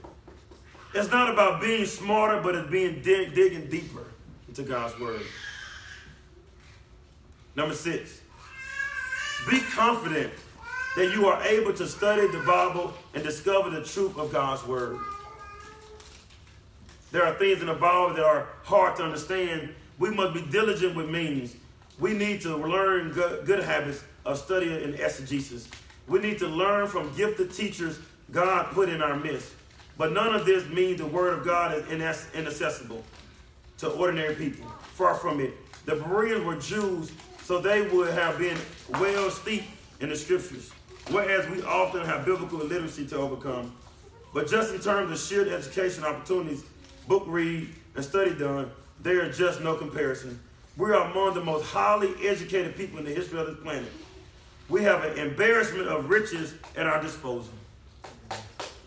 [0.93, 4.05] It's not about being smarter, but it's being dig- digging deeper
[4.49, 5.22] into God's word.
[7.55, 8.20] Number six,
[9.49, 10.32] be confident
[10.97, 14.99] that you are able to study the Bible and discover the truth of God's word.
[17.12, 19.74] There are things in the Bible that are hard to understand.
[19.99, 21.55] We must be diligent with means.
[21.99, 25.68] We need to learn good, good habits of studying and exegesis.
[26.09, 27.99] We need to learn from gifted teachers
[28.30, 29.53] God put in our midst.
[30.01, 31.86] But none of this means the word of God is
[32.32, 33.05] inaccessible
[33.76, 34.66] to ordinary people.
[34.94, 35.53] Far from it.
[35.84, 38.57] The Bereans were Jews, so they would have been
[38.92, 39.66] well steeped
[40.01, 40.72] in the scriptures,
[41.11, 43.76] whereas we often have biblical illiteracy to overcome.
[44.32, 46.64] But just in terms of shared education opportunities,
[47.07, 48.70] book read, and study done,
[49.03, 50.40] there is just no comparison.
[50.78, 53.92] We are among the most highly educated people in the history of this planet.
[54.70, 57.53] We have an embarrassment of riches at our disposal.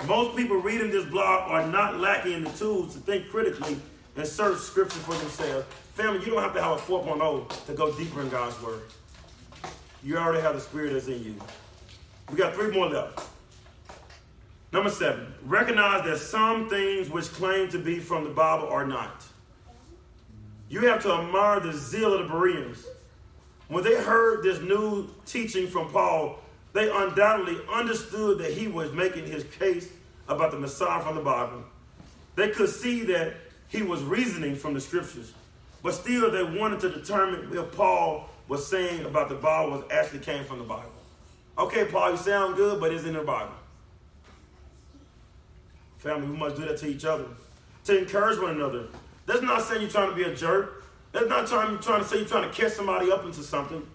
[0.08, 3.78] Most people reading this blog are not lacking in the tools to think critically
[4.18, 5.66] and search scripture for themselves.
[5.94, 8.82] Family, you don't have to have a 4.0 to go deeper in God's word.
[10.04, 11.36] You already have the spirit that's in you.
[12.30, 13.30] We got three more left.
[14.74, 19.24] Number seven, recognize that some things which claim to be from the Bible are not.
[20.68, 22.86] You have to admire the zeal of the Bereans.
[23.70, 26.43] When they heard this new teaching from Paul,
[26.74, 29.90] they undoubtedly understood that he was making his case
[30.28, 31.64] about the Messiah from the Bible.
[32.36, 33.36] They could see that
[33.68, 35.34] he was reasoning from the scriptures,
[35.84, 40.20] but still they wanted to determine if Paul was saying about the Bible was actually
[40.20, 40.92] came from the Bible.
[41.58, 43.54] Okay, Paul, you sound good, but it's in the Bible.
[45.98, 47.26] Family, we must do that to each other,
[47.86, 48.88] to encourage one another.
[49.26, 50.84] That's not saying you're trying to be a jerk.
[51.12, 53.86] That's not trying, trying to say you're trying to catch somebody up into something.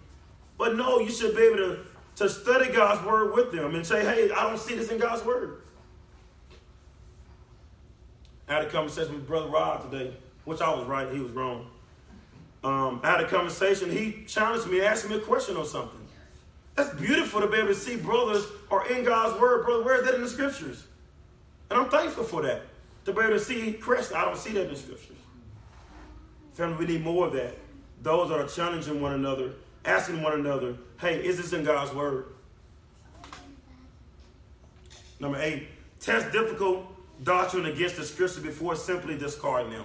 [0.56, 1.78] But no, you should be able to
[2.18, 5.24] to study God's word with them and say, hey, I don't see this in God's
[5.24, 5.62] word.
[8.48, 10.14] I had a conversation with Brother Rod today,
[10.44, 11.70] which I was right, he was wrong.
[12.64, 16.00] Um, I had a conversation, he challenged me, asked me a question or something.
[16.74, 19.64] That's beautiful to be able to see brothers are in God's word.
[19.64, 20.86] Brother, where is that in the scriptures?
[21.70, 22.62] And I'm thankful for that.
[23.04, 25.16] To be able to see Christ, I don't see that in the scriptures.
[26.54, 27.56] Family, we need more of that.
[28.02, 29.52] Those that are challenging one another
[29.88, 32.26] asking one another, hey, is this in God's word?
[35.20, 35.68] Number eight,
[36.00, 36.86] test difficult
[37.24, 39.84] doctrine against the scripture before simply discarding them.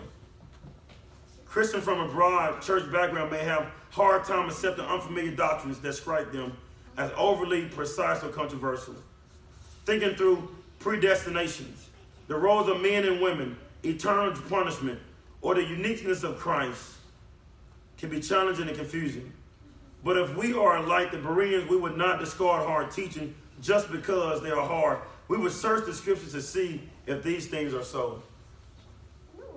[1.45, 6.31] Christian from a broad church background may have hard time accepting unfamiliar doctrines that strike
[6.31, 6.55] them
[6.97, 8.95] as overly precise or controversial.
[9.85, 11.89] thinking through predestinations,
[12.27, 14.99] the roles of men and women, eternal punishment,
[15.41, 16.93] or the uniqueness of Christ
[17.97, 19.31] can be challenging and confusing.
[20.03, 24.41] But if we are like the Bereans, we would not discard hard teaching just because
[24.41, 24.99] they are hard.
[25.29, 28.21] We would search the scriptures to see if these things are so.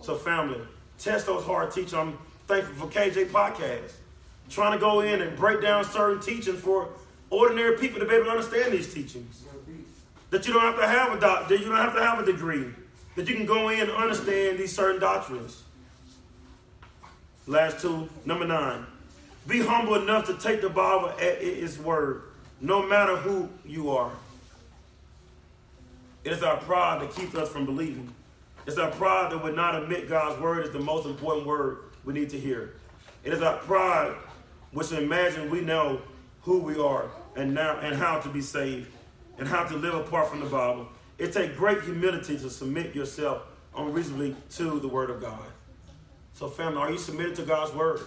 [0.00, 0.60] So, family,
[0.98, 1.94] test those hard teachings.
[1.94, 3.92] I'm thankful for KJ Podcast.
[4.48, 6.90] Trying to go in and break down certain teachings for
[7.30, 9.42] ordinary people to be able to understand these teachings.
[10.30, 12.24] That you don't have to have a doc, that you don't have to have a
[12.24, 12.66] degree.
[13.16, 15.62] That you can go in and understand these certain doctrines.
[17.46, 18.86] Last two, number nine.
[19.46, 22.22] Be humble enough to take the Bible at its word,
[22.60, 24.10] no matter who you are.
[26.24, 28.12] It is our pride that keeps us from believing.
[28.66, 32.12] It's our pride that would not admit God's word is the most important word we
[32.12, 32.74] need to hear.
[33.22, 34.14] It is our pride
[34.72, 36.02] which imagine we know
[36.42, 38.90] who we are and now and how to be saved
[39.38, 40.88] and how to live apart from the Bible.
[41.18, 43.42] It takes great humility to submit yourself
[43.76, 45.44] unreasonably to the word of God.
[46.32, 48.00] So, family, are you submitted to God's word?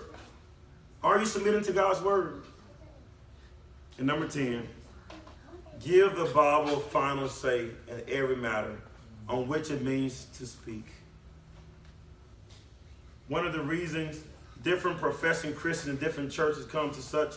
[1.03, 2.43] Are you submitting to God's word?
[3.97, 4.67] And number 10,
[5.83, 8.75] give the Bible final say in every matter
[9.27, 10.85] on which it means to speak.
[13.29, 14.23] One of the reasons
[14.63, 17.35] different professing Christians in different churches come to such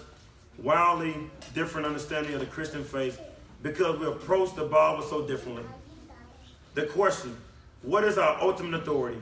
[0.59, 1.15] wildly
[1.55, 3.21] different understanding of the Christian faith
[3.63, 5.65] because we approach the Bible so differently.
[6.75, 7.37] The question,
[7.83, 9.21] what is our ultimate authority?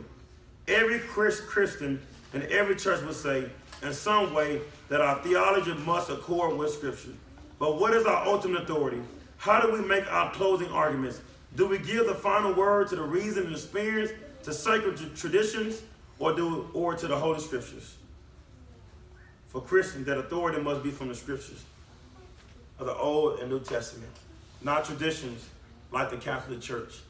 [0.67, 2.01] Every Christian
[2.33, 3.51] in every church will say,
[3.83, 7.13] in some way that our theology must accord with Scripture.
[7.59, 9.01] But what is our ultimate authority?
[9.37, 11.21] How do we make our closing arguments?
[11.57, 14.13] Do we give the final word to the reason and experience,
[14.45, 15.83] to sacred traditions,
[16.19, 17.97] or do or to the Holy Scriptures?
[19.49, 21.65] For Christians, that authority must be from the Scriptures
[22.79, 24.13] of the Old and New Testament,
[24.63, 25.49] not traditions
[25.91, 27.01] like the Catholic Church.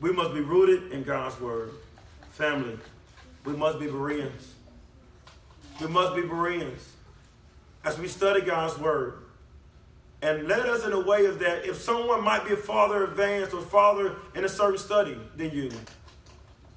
[0.00, 1.72] We must be rooted in God's Word.
[2.30, 2.78] Family,
[3.44, 4.54] we must be Bereans.
[5.80, 6.92] We must be Bereans
[7.84, 9.14] as we study God's word.
[10.20, 13.54] And let us in a way of that if someone might be a farther advanced
[13.54, 15.70] or farther in a certain study than you,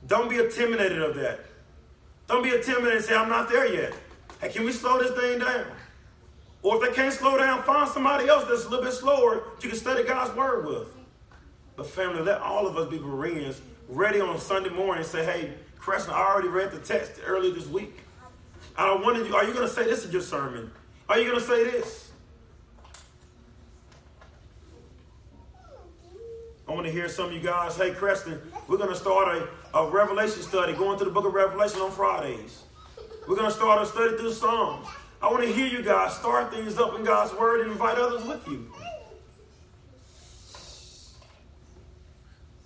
[0.06, 1.40] don't be intimidated of that.
[2.28, 3.94] Don't be intimidated and say, I'm not there yet.
[4.40, 5.66] Hey, can we slow this thing down?
[6.62, 9.70] Or if they can't slow down, find somebody else that's a little bit slower you
[9.70, 10.96] can study God's word with.
[11.76, 15.54] But family, let all of us be Bereans ready on Sunday morning and say, hey,
[15.80, 18.04] Crescent, I already read the text earlier this week.
[18.76, 20.72] I wanted you, are you going to say this in your sermon?
[21.10, 22.12] Are you going to say this?
[26.68, 29.28] I want to hear some of you guys, hey, Creston, we're going to start
[29.74, 32.64] a, a Revelation study, going to the book of Revelation on Fridays.
[33.28, 34.88] We're going to start a study through the Psalms.
[35.22, 38.24] I want to hear you guys start things up in God's Word and invite others
[38.24, 38.72] with you.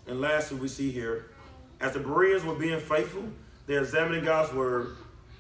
[0.08, 1.32] And lastly, we see here,
[1.82, 3.24] as the Bereans were being faithful,
[3.66, 4.96] they're examining God's Word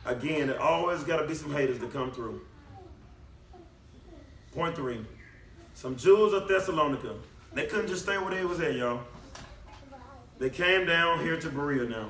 [0.05, 2.41] Again, it always got to be some haters to come through.
[4.53, 5.03] Point three.
[5.73, 7.15] Some Jews of Thessalonica.
[7.53, 9.01] They couldn't just stay where they was at, y'all.
[10.37, 12.09] They came down here to Berea now.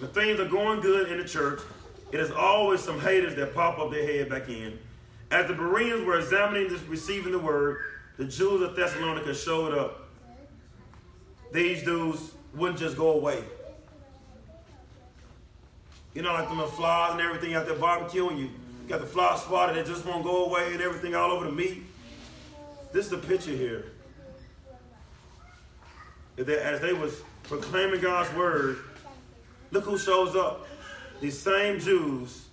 [0.00, 1.60] The things are going good in the church.
[2.12, 4.78] It is always some haters that pop up their head back in.
[5.30, 7.78] As the Bereans were examining this, receiving the word,
[8.16, 10.08] the Jews of Thessalonica showed up.
[11.52, 13.44] These dudes wouldn't just go away.
[16.16, 18.38] You know, like the little flies and everything out there barbecuing.
[18.38, 18.48] You
[18.86, 21.52] You got the fly spotted that just won't go away and everything all over the
[21.52, 21.82] meat.
[22.92, 23.92] This is the picture here.
[26.38, 28.78] As they was proclaiming God's word,
[29.72, 30.68] look who shows up.
[31.20, 32.46] These same Jews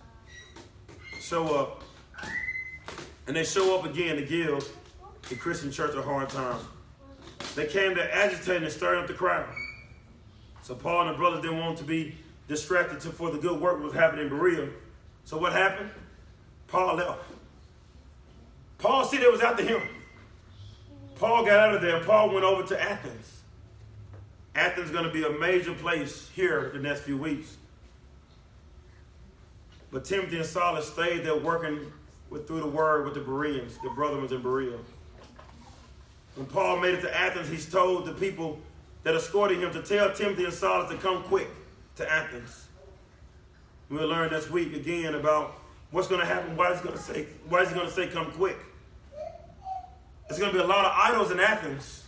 [1.22, 1.84] show up.
[3.28, 4.68] And they show up again to give
[5.30, 6.60] the Christian church a hard time.
[7.56, 9.48] They came to agitate and stir up the crowd.
[10.64, 12.18] So Paul and the brothers didn't want to be
[12.48, 14.70] distracted to, for the good work that was happening in Berea.
[15.26, 15.90] So what happened?
[16.68, 17.22] Paul left.
[18.78, 19.82] Paul said it was after him.
[21.16, 22.04] Paul got out of there.
[22.04, 23.42] Paul went over to Athens.
[24.56, 27.58] Athens is going to be a major place here the next few weeks.
[29.92, 31.92] But Timothy and Silas stayed there working
[32.30, 34.78] with, through the word with the Bereans, the brothers in Berea.
[36.36, 38.60] When Paul made it to Athens, he's told the people
[39.04, 41.48] that escorted him to tell Timothy and Silas to come quick
[41.96, 42.68] to Athens.
[43.90, 45.56] We'll learn this week again about
[45.92, 46.56] what's going to happen.
[46.56, 47.28] Why is he going to say?
[47.48, 48.58] Why is he going to say, "Come quick"?
[50.28, 52.06] There's going to be a lot of idols in Athens,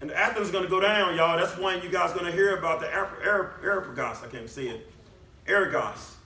[0.00, 1.38] and Athens is going to go down, y'all.
[1.38, 4.22] That's when you guys are going to hear about the Areopagus.
[4.22, 4.92] I can't see it.
[5.48, 6.16] Aragos.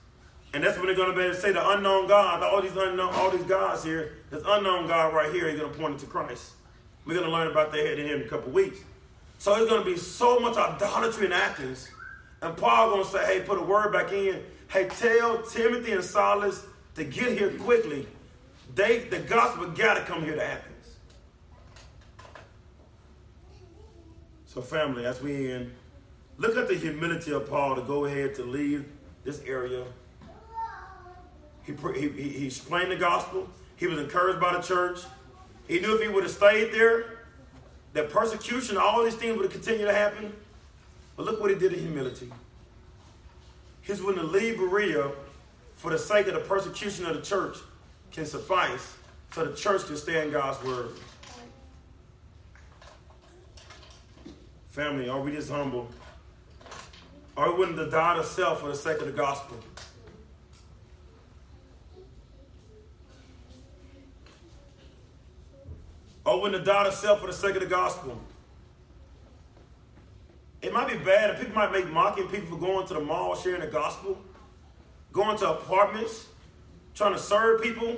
[0.53, 2.75] And that's when they're going to be able to say the unknown God, all these
[2.75, 5.99] unknown, all these gods here, this unknown God right here, he's going to point it
[5.99, 6.51] to Christ.
[7.05, 8.79] We're going to learn about that here in a couple weeks.
[9.37, 11.89] So there's going to be so much idolatry in Athens.
[12.41, 14.43] And Paul to say, hey, put a word back in.
[14.67, 16.65] Hey, tell Timothy and Silas
[16.95, 18.07] to get here quickly.
[18.73, 20.95] They, the gospel got to come here to Athens.
[24.45, 25.71] So, family, as we end,
[26.37, 28.85] look at the humility of Paul to go ahead to leave
[29.23, 29.83] this area.
[31.63, 33.47] He, he, he explained the gospel.
[33.77, 34.99] He was encouraged by the church.
[35.67, 37.19] He knew if he would have stayed there,
[37.93, 40.33] that persecution, all these things would have continued to happen.
[41.15, 42.31] But look what he did in humility.
[43.81, 45.11] He's willing to leave Berea
[45.75, 47.57] for the sake of the persecution of the church
[48.11, 48.95] can suffice
[49.31, 50.89] so the church can stay in God's word.
[54.69, 55.89] Family, are we just humble?
[57.35, 59.57] Are we willing to die to self for the sake of the gospel?
[66.25, 68.21] Are we willing to die to self for the sake of the gospel?
[70.61, 73.61] It might be bad, people might make mocking people for going to the mall, sharing
[73.61, 74.17] the gospel,
[75.11, 76.27] going to apartments,
[76.93, 77.97] trying to serve people.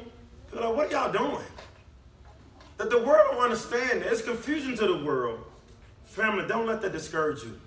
[0.49, 1.45] People like, what are y'all doing?
[2.78, 4.01] That the world don't understand.
[4.01, 5.43] There's confusion to the world.
[6.05, 7.59] Family, don't let that discourage you.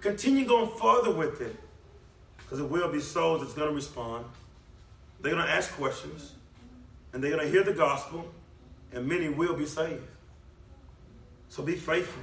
[0.00, 1.56] Continue going further with it.
[2.38, 4.26] Because it will be souls that's going to respond.
[5.20, 6.34] They're going to ask questions.
[7.12, 8.26] And they're going to hear the gospel.
[8.92, 10.04] And many will be saved.
[11.48, 12.22] So be faithful.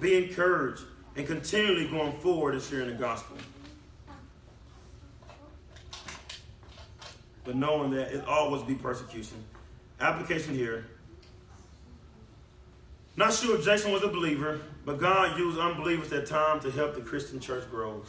[0.00, 0.82] Be encouraged
[1.16, 3.36] and continually going forward and sharing the gospel.
[7.44, 9.36] But knowing that it always be persecution.
[10.00, 10.86] Application here.
[13.16, 16.94] Not sure if Jason was a believer, but God used unbelievers at times to help
[16.94, 18.02] the Christian church grow.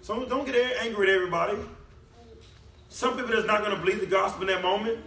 [0.00, 1.58] So don't get angry at everybody.
[2.88, 4.98] Some people that's not going to believe the gospel in that moment,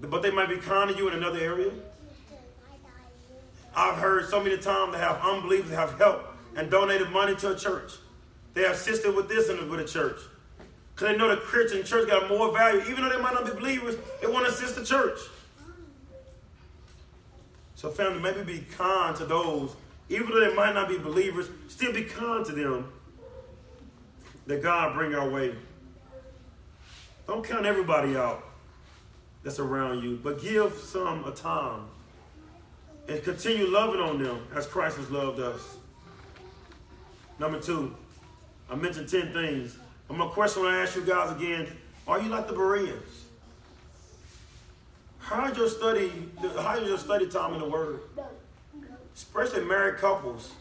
[0.00, 1.70] but they might be kind to you in another area.
[3.78, 7.56] I've heard so many times they have unbelievers have helped and donated money to a
[7.56, 7.92] church.
[8.54, 10.18] They have assisted with this and with a church.
[10.92, 12.82] Because they know the Christian church got more value.
[12.90, 15.20] Even though they might not be believers, they want to assist the church.
[17.76, 19.76] So, family, maybe be kind to those,
[20.08, 22.92] even though they might not be believers, still be kind to them
[24.48, 25.54] that God bring our way.
[27.28, 28.42] Don't count everybody out
[29.44, 31.82] that's around you, but give some a time
[33.08, 35.76] and continue loving on them as Christ has loved us.
[37.38, 37.96] Number two,
[38.70, 39.78] I mentioned 10 things.
[40.10, 41.68] I'm going to question I ask you guys again.
[42.06, 43.24] Are you like the Bereans?
[45.18, 46.10] How's your study,
[46.56, 48.00] how's your study time in the Word?
[49.14, 50.52] Especially married couples.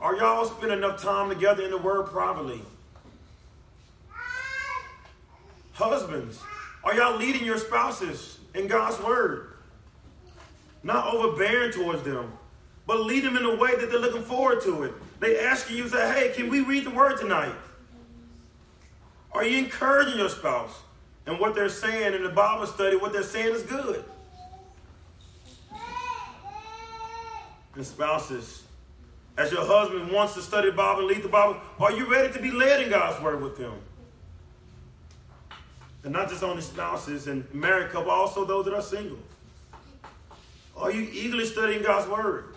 [0.00, 2.62] Are y'all spending enough time together in the Word privately?
[5.72, 6.40] Husbands,
[6.84, 9.53] are y'all leading your spouses in God's Word?
[10.84, 12.32] Not overbearing towards them,
[12.86, 14.92] but lead them in a way that they're looking forward to it.
[15.18, 17.54] They ask you, you say, hey, can we read the word tonight?
[19.32, 20.82] Are you encouraging your spouse?
[21.26, 24.04] And what they're saying in the Bible study, what they're saying is good.
[27.74, 28.62] And spouses,
[29.36, 32.32] as your husband wants to study the Bible and lead the Bible, are you ready
[32.32, 33.72] to be led in God's word with them?
[36.04, 39.18] And not just only spouses and married couple, also those that are single.
[40.76, 42.54] Are you eagerly studying God's word?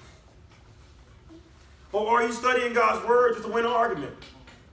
[1.92, 4.14] Or are you studying God's word just to win an argument?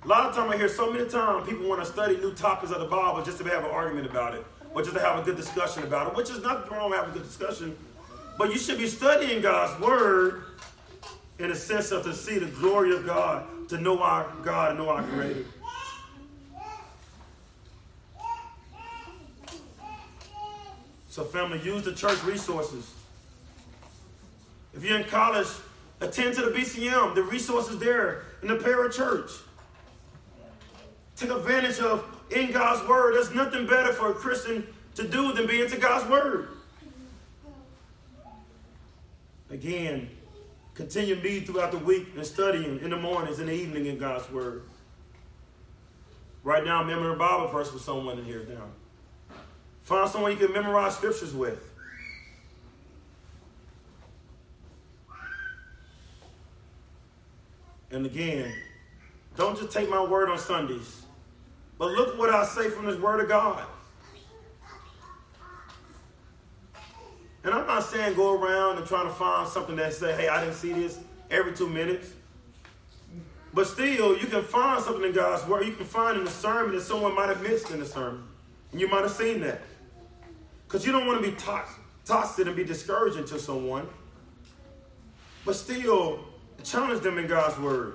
[0.04, 2.72] A lot of time I hear so many times people want to study new topics
[2.72, 5.22] of the Bible just to have an argument about it, or just to have a
[5.22, 7.76] good discussion about it, which is nothing wrong with having a good discussion.
[8.36, 10.44] But you should be studying God's word
[11.38, 14.78] in a sense of to see the glory of God, to know our God and
[14.78, 15.44] know our Creator.
[21.08, 22.92] So, family, use the church resources.
[24.74, 25.48] If you're in college,
[26.00, 29.40] attend to the BCM, the resources there in the parachurch.
[31.16, 33.14] Take advantage of in God's word.
[33.14, 34.66] There's nothing better for a Christian
[34.96, 36.48] to do than be into God's word.
[39.50, 40.10] Again,
[40.74, 44.28] continue me throughout the week and studying in the mornings and the evening in God's
[44.30, 44.62] word.
[46.42, 49.36] Right now, I'm memorizing a Bible verse with someone in here now.
[49.82, 51.73] Find someone you can memorize scriptures with.
[57.94, 58.52] And again,
[59.36, 61.02] don't just take my word on Sundays,
[61.78, 63.64] but look what I say from this word of God.
[67.44, 70.42] And I'm not saying go around and trying to find something that say, hey, I
[70.42, 70.98] didn't see this
[71.30, 72.10] every two minutes.
[73.52, 75.64] But still, you can find something in God's word.
[75.64, 78.24] You can find in the sermon that someone might have missed in the sermon.
[78.72, 79.60] And you might have seen that.
[80.66, 81.80] Because you don't want to be toxic.
[82.04, 83.86] toxic and be discouraging to someone,
[85.44, 86.24] but still
[86.64, 87.94] challenge them in God's word.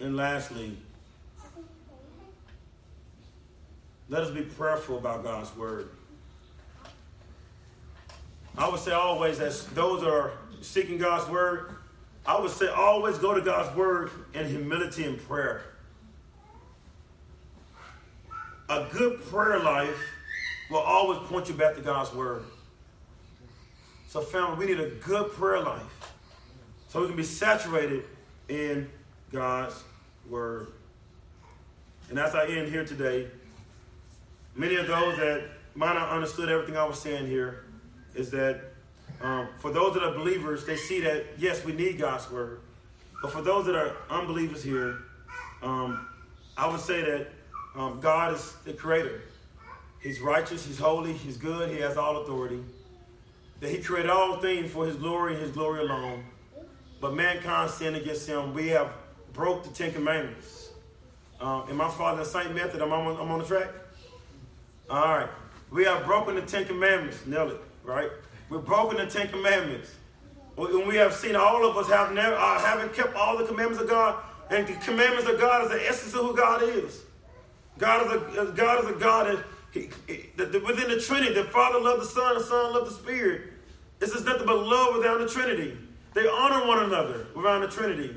[0.00, 0.76] And lastly,
[4.08, 5.88] let us be prayerful about God's word.
[8.56, 11.76] I would say always that those are seeking God's word,
[12.24, 15.62] I would say always go to God's word in humility and prayer.
[18.68, 19.98] A good prayer life
[20.70, 22.44] will always point you back to God's word.
[24.16, 26.14] So, family, we need a good prayer life
[26.88, 28.04] so we can be saturated
[28.48, 28.88] in
[29.30, 29.84] God's
[30.30, 30.68] word.
[32.08, 33.26] And as I end here today,
[34.54, 35.44] many of those that
[35.74, 37.64] might not understood everything I was saying here
[38.14, 38.62] is that
[39.20, 42.60] um, for those that are believers, they see that yes, we need God's word.
[43.20, 44.96] But for those that are unbelievers here,
[45.62, 46.08] um,
[46.56, 47.26] I would say that
[47.74, 49.20] um, God is the creator.
[50.00, 52.62] He's righteous, He's holy, He's good, He has all authority.
[53.60, 56.24] That He created all things for His glory and His glory alone.
[57.00, 58.54] But mankind sinned against Him.
[58.54, 58.92] We have
[59.32, 60.70] broke the Ten Commandments.
[61.40, 62.80] Uh, am I following the same method?
[62.80, 63.68] I'm on, I'm on the track?
[64.88, 65.28] All right.
[65.70, 67.18] We have broken the Ten Commandments.
[67.26, 68.10] It, right?
[68.48, 69.90] We've broken the Ten Commandments.
[70.56, 73.82] And we have seen all of us have never, uh, haven't kept all the commandments
[73.82, 74.22] of God.
[74.48, 77.02] And the commandments of God is the essence of who God is.
[77.78, 79.44] God is a, God is a God that
[79.76, 82.94] he, he, the, within the Trinity, the Father loved the Son, the Son loved the
[82.94, 83.52] Spirit.
[83.98, 85.76] This is nothing but love without the Trinity.
[86.14, 88.14] They honor one another without the Trinity.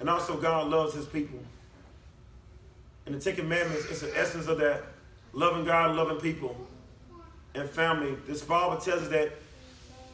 [0.00, 1.38] And also, God loves his people.
[3.06, 4.84] And the Ten Commandments is the essence of that
[5.32, 6.56] loving God, loving people,
[7.54, 8.16] and family.
[8.26, 9.32] This Bible tells us that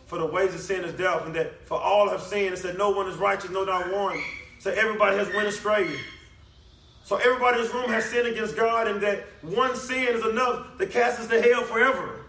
[0.07, 2.79] for the wages of sin is death, and that for all have sinned, it said
[2.79, 4.23] no one is righteous, no not one.
[4.61, 5.89] So everybody has went astray.
[7.05, 10.79] So everybody in this room has sinned against God, and that one sin is enough
[10.79, 12.25] to cast us to hell forever.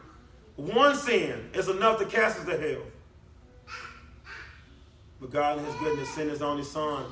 [0.57, 2.81] One sin is enough to cast us to hell.
[5.21, 7.05] But God, in His goodness, sent His only Son.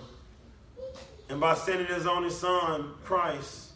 [1.30, 3.72] And by sending His only Son, Christ,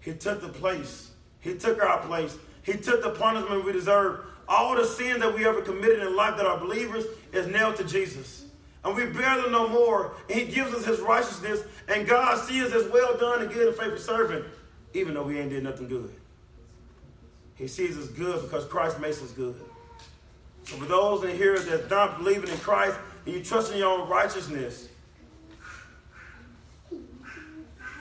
[0.00, 1.12] He took the place.
[1.38, 2.36] He took our place.
[2.64, 4.24] He took the punishment we deserve.
[4.48, 7.84] All the sins that we ever committed in life that are believers is nailed to
[7.84, 8.46] Jesus
[8.84, 10.14] and we bear them no more.
[10.28, 13.68] And he gives us his righteousness, and God sees us as well done and good
[13.68, 14.44] and faithful servant,
[14.94, 16.12] even though we ain't did nothing good.
[17.54, 19.54] He sees us good because Christ makes us good.
[20.64, 24.00] So for those in here that not believing in Christ and you trust in your
[24.00, 24.88] own righteousness,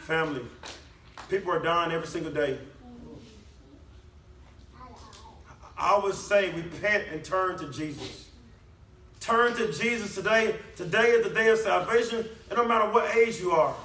[0.01, 0.41] family,
[1.29, 2.57] people are dying every single day.
[5.77, 8.30] I would say repent and turn to Jesus.
[9.21, 10.55] Turn to Jesus today.
[10.75, 13.75] Today is the day of salvation, and no matter what age you are,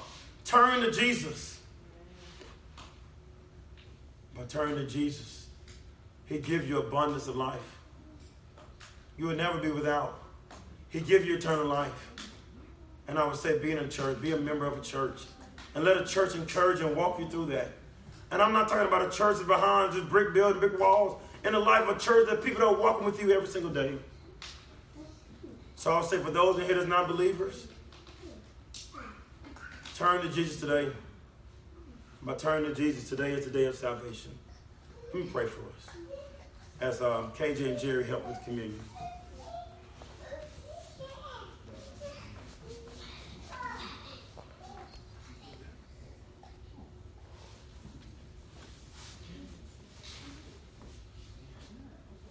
[0.46, 1.60] turn to Jesus.
[4.34, 5.46] But turn to Jesus.
[6.24, 7.60] He gives you abundance of life.
[9.18, 10.18] You will never be without.
[10.88, 12.12] He gives you eternal life.
[13.06, 15.20] And I would say, be in a church, be a member of a church,
[15.74, 17.68] and let a church encourage and walk you through that.
[18.30, 21.20] And I'm not talking about a church that's behind just brick building, brick walls.
[21.44, 23.96] In the life of a church that people are walking with you every single day.
[25.76, 27.68] So I'll say for those in here that's not believers,
[29.94, 30.90] turn to Jesus today.
[32.22, 34.32] By turning to Jesus, today is the day of salvation.
[35.14, 35.96] Let me pray for us
[36.80, 38.80] as uh, KJ and Jerry help with communion.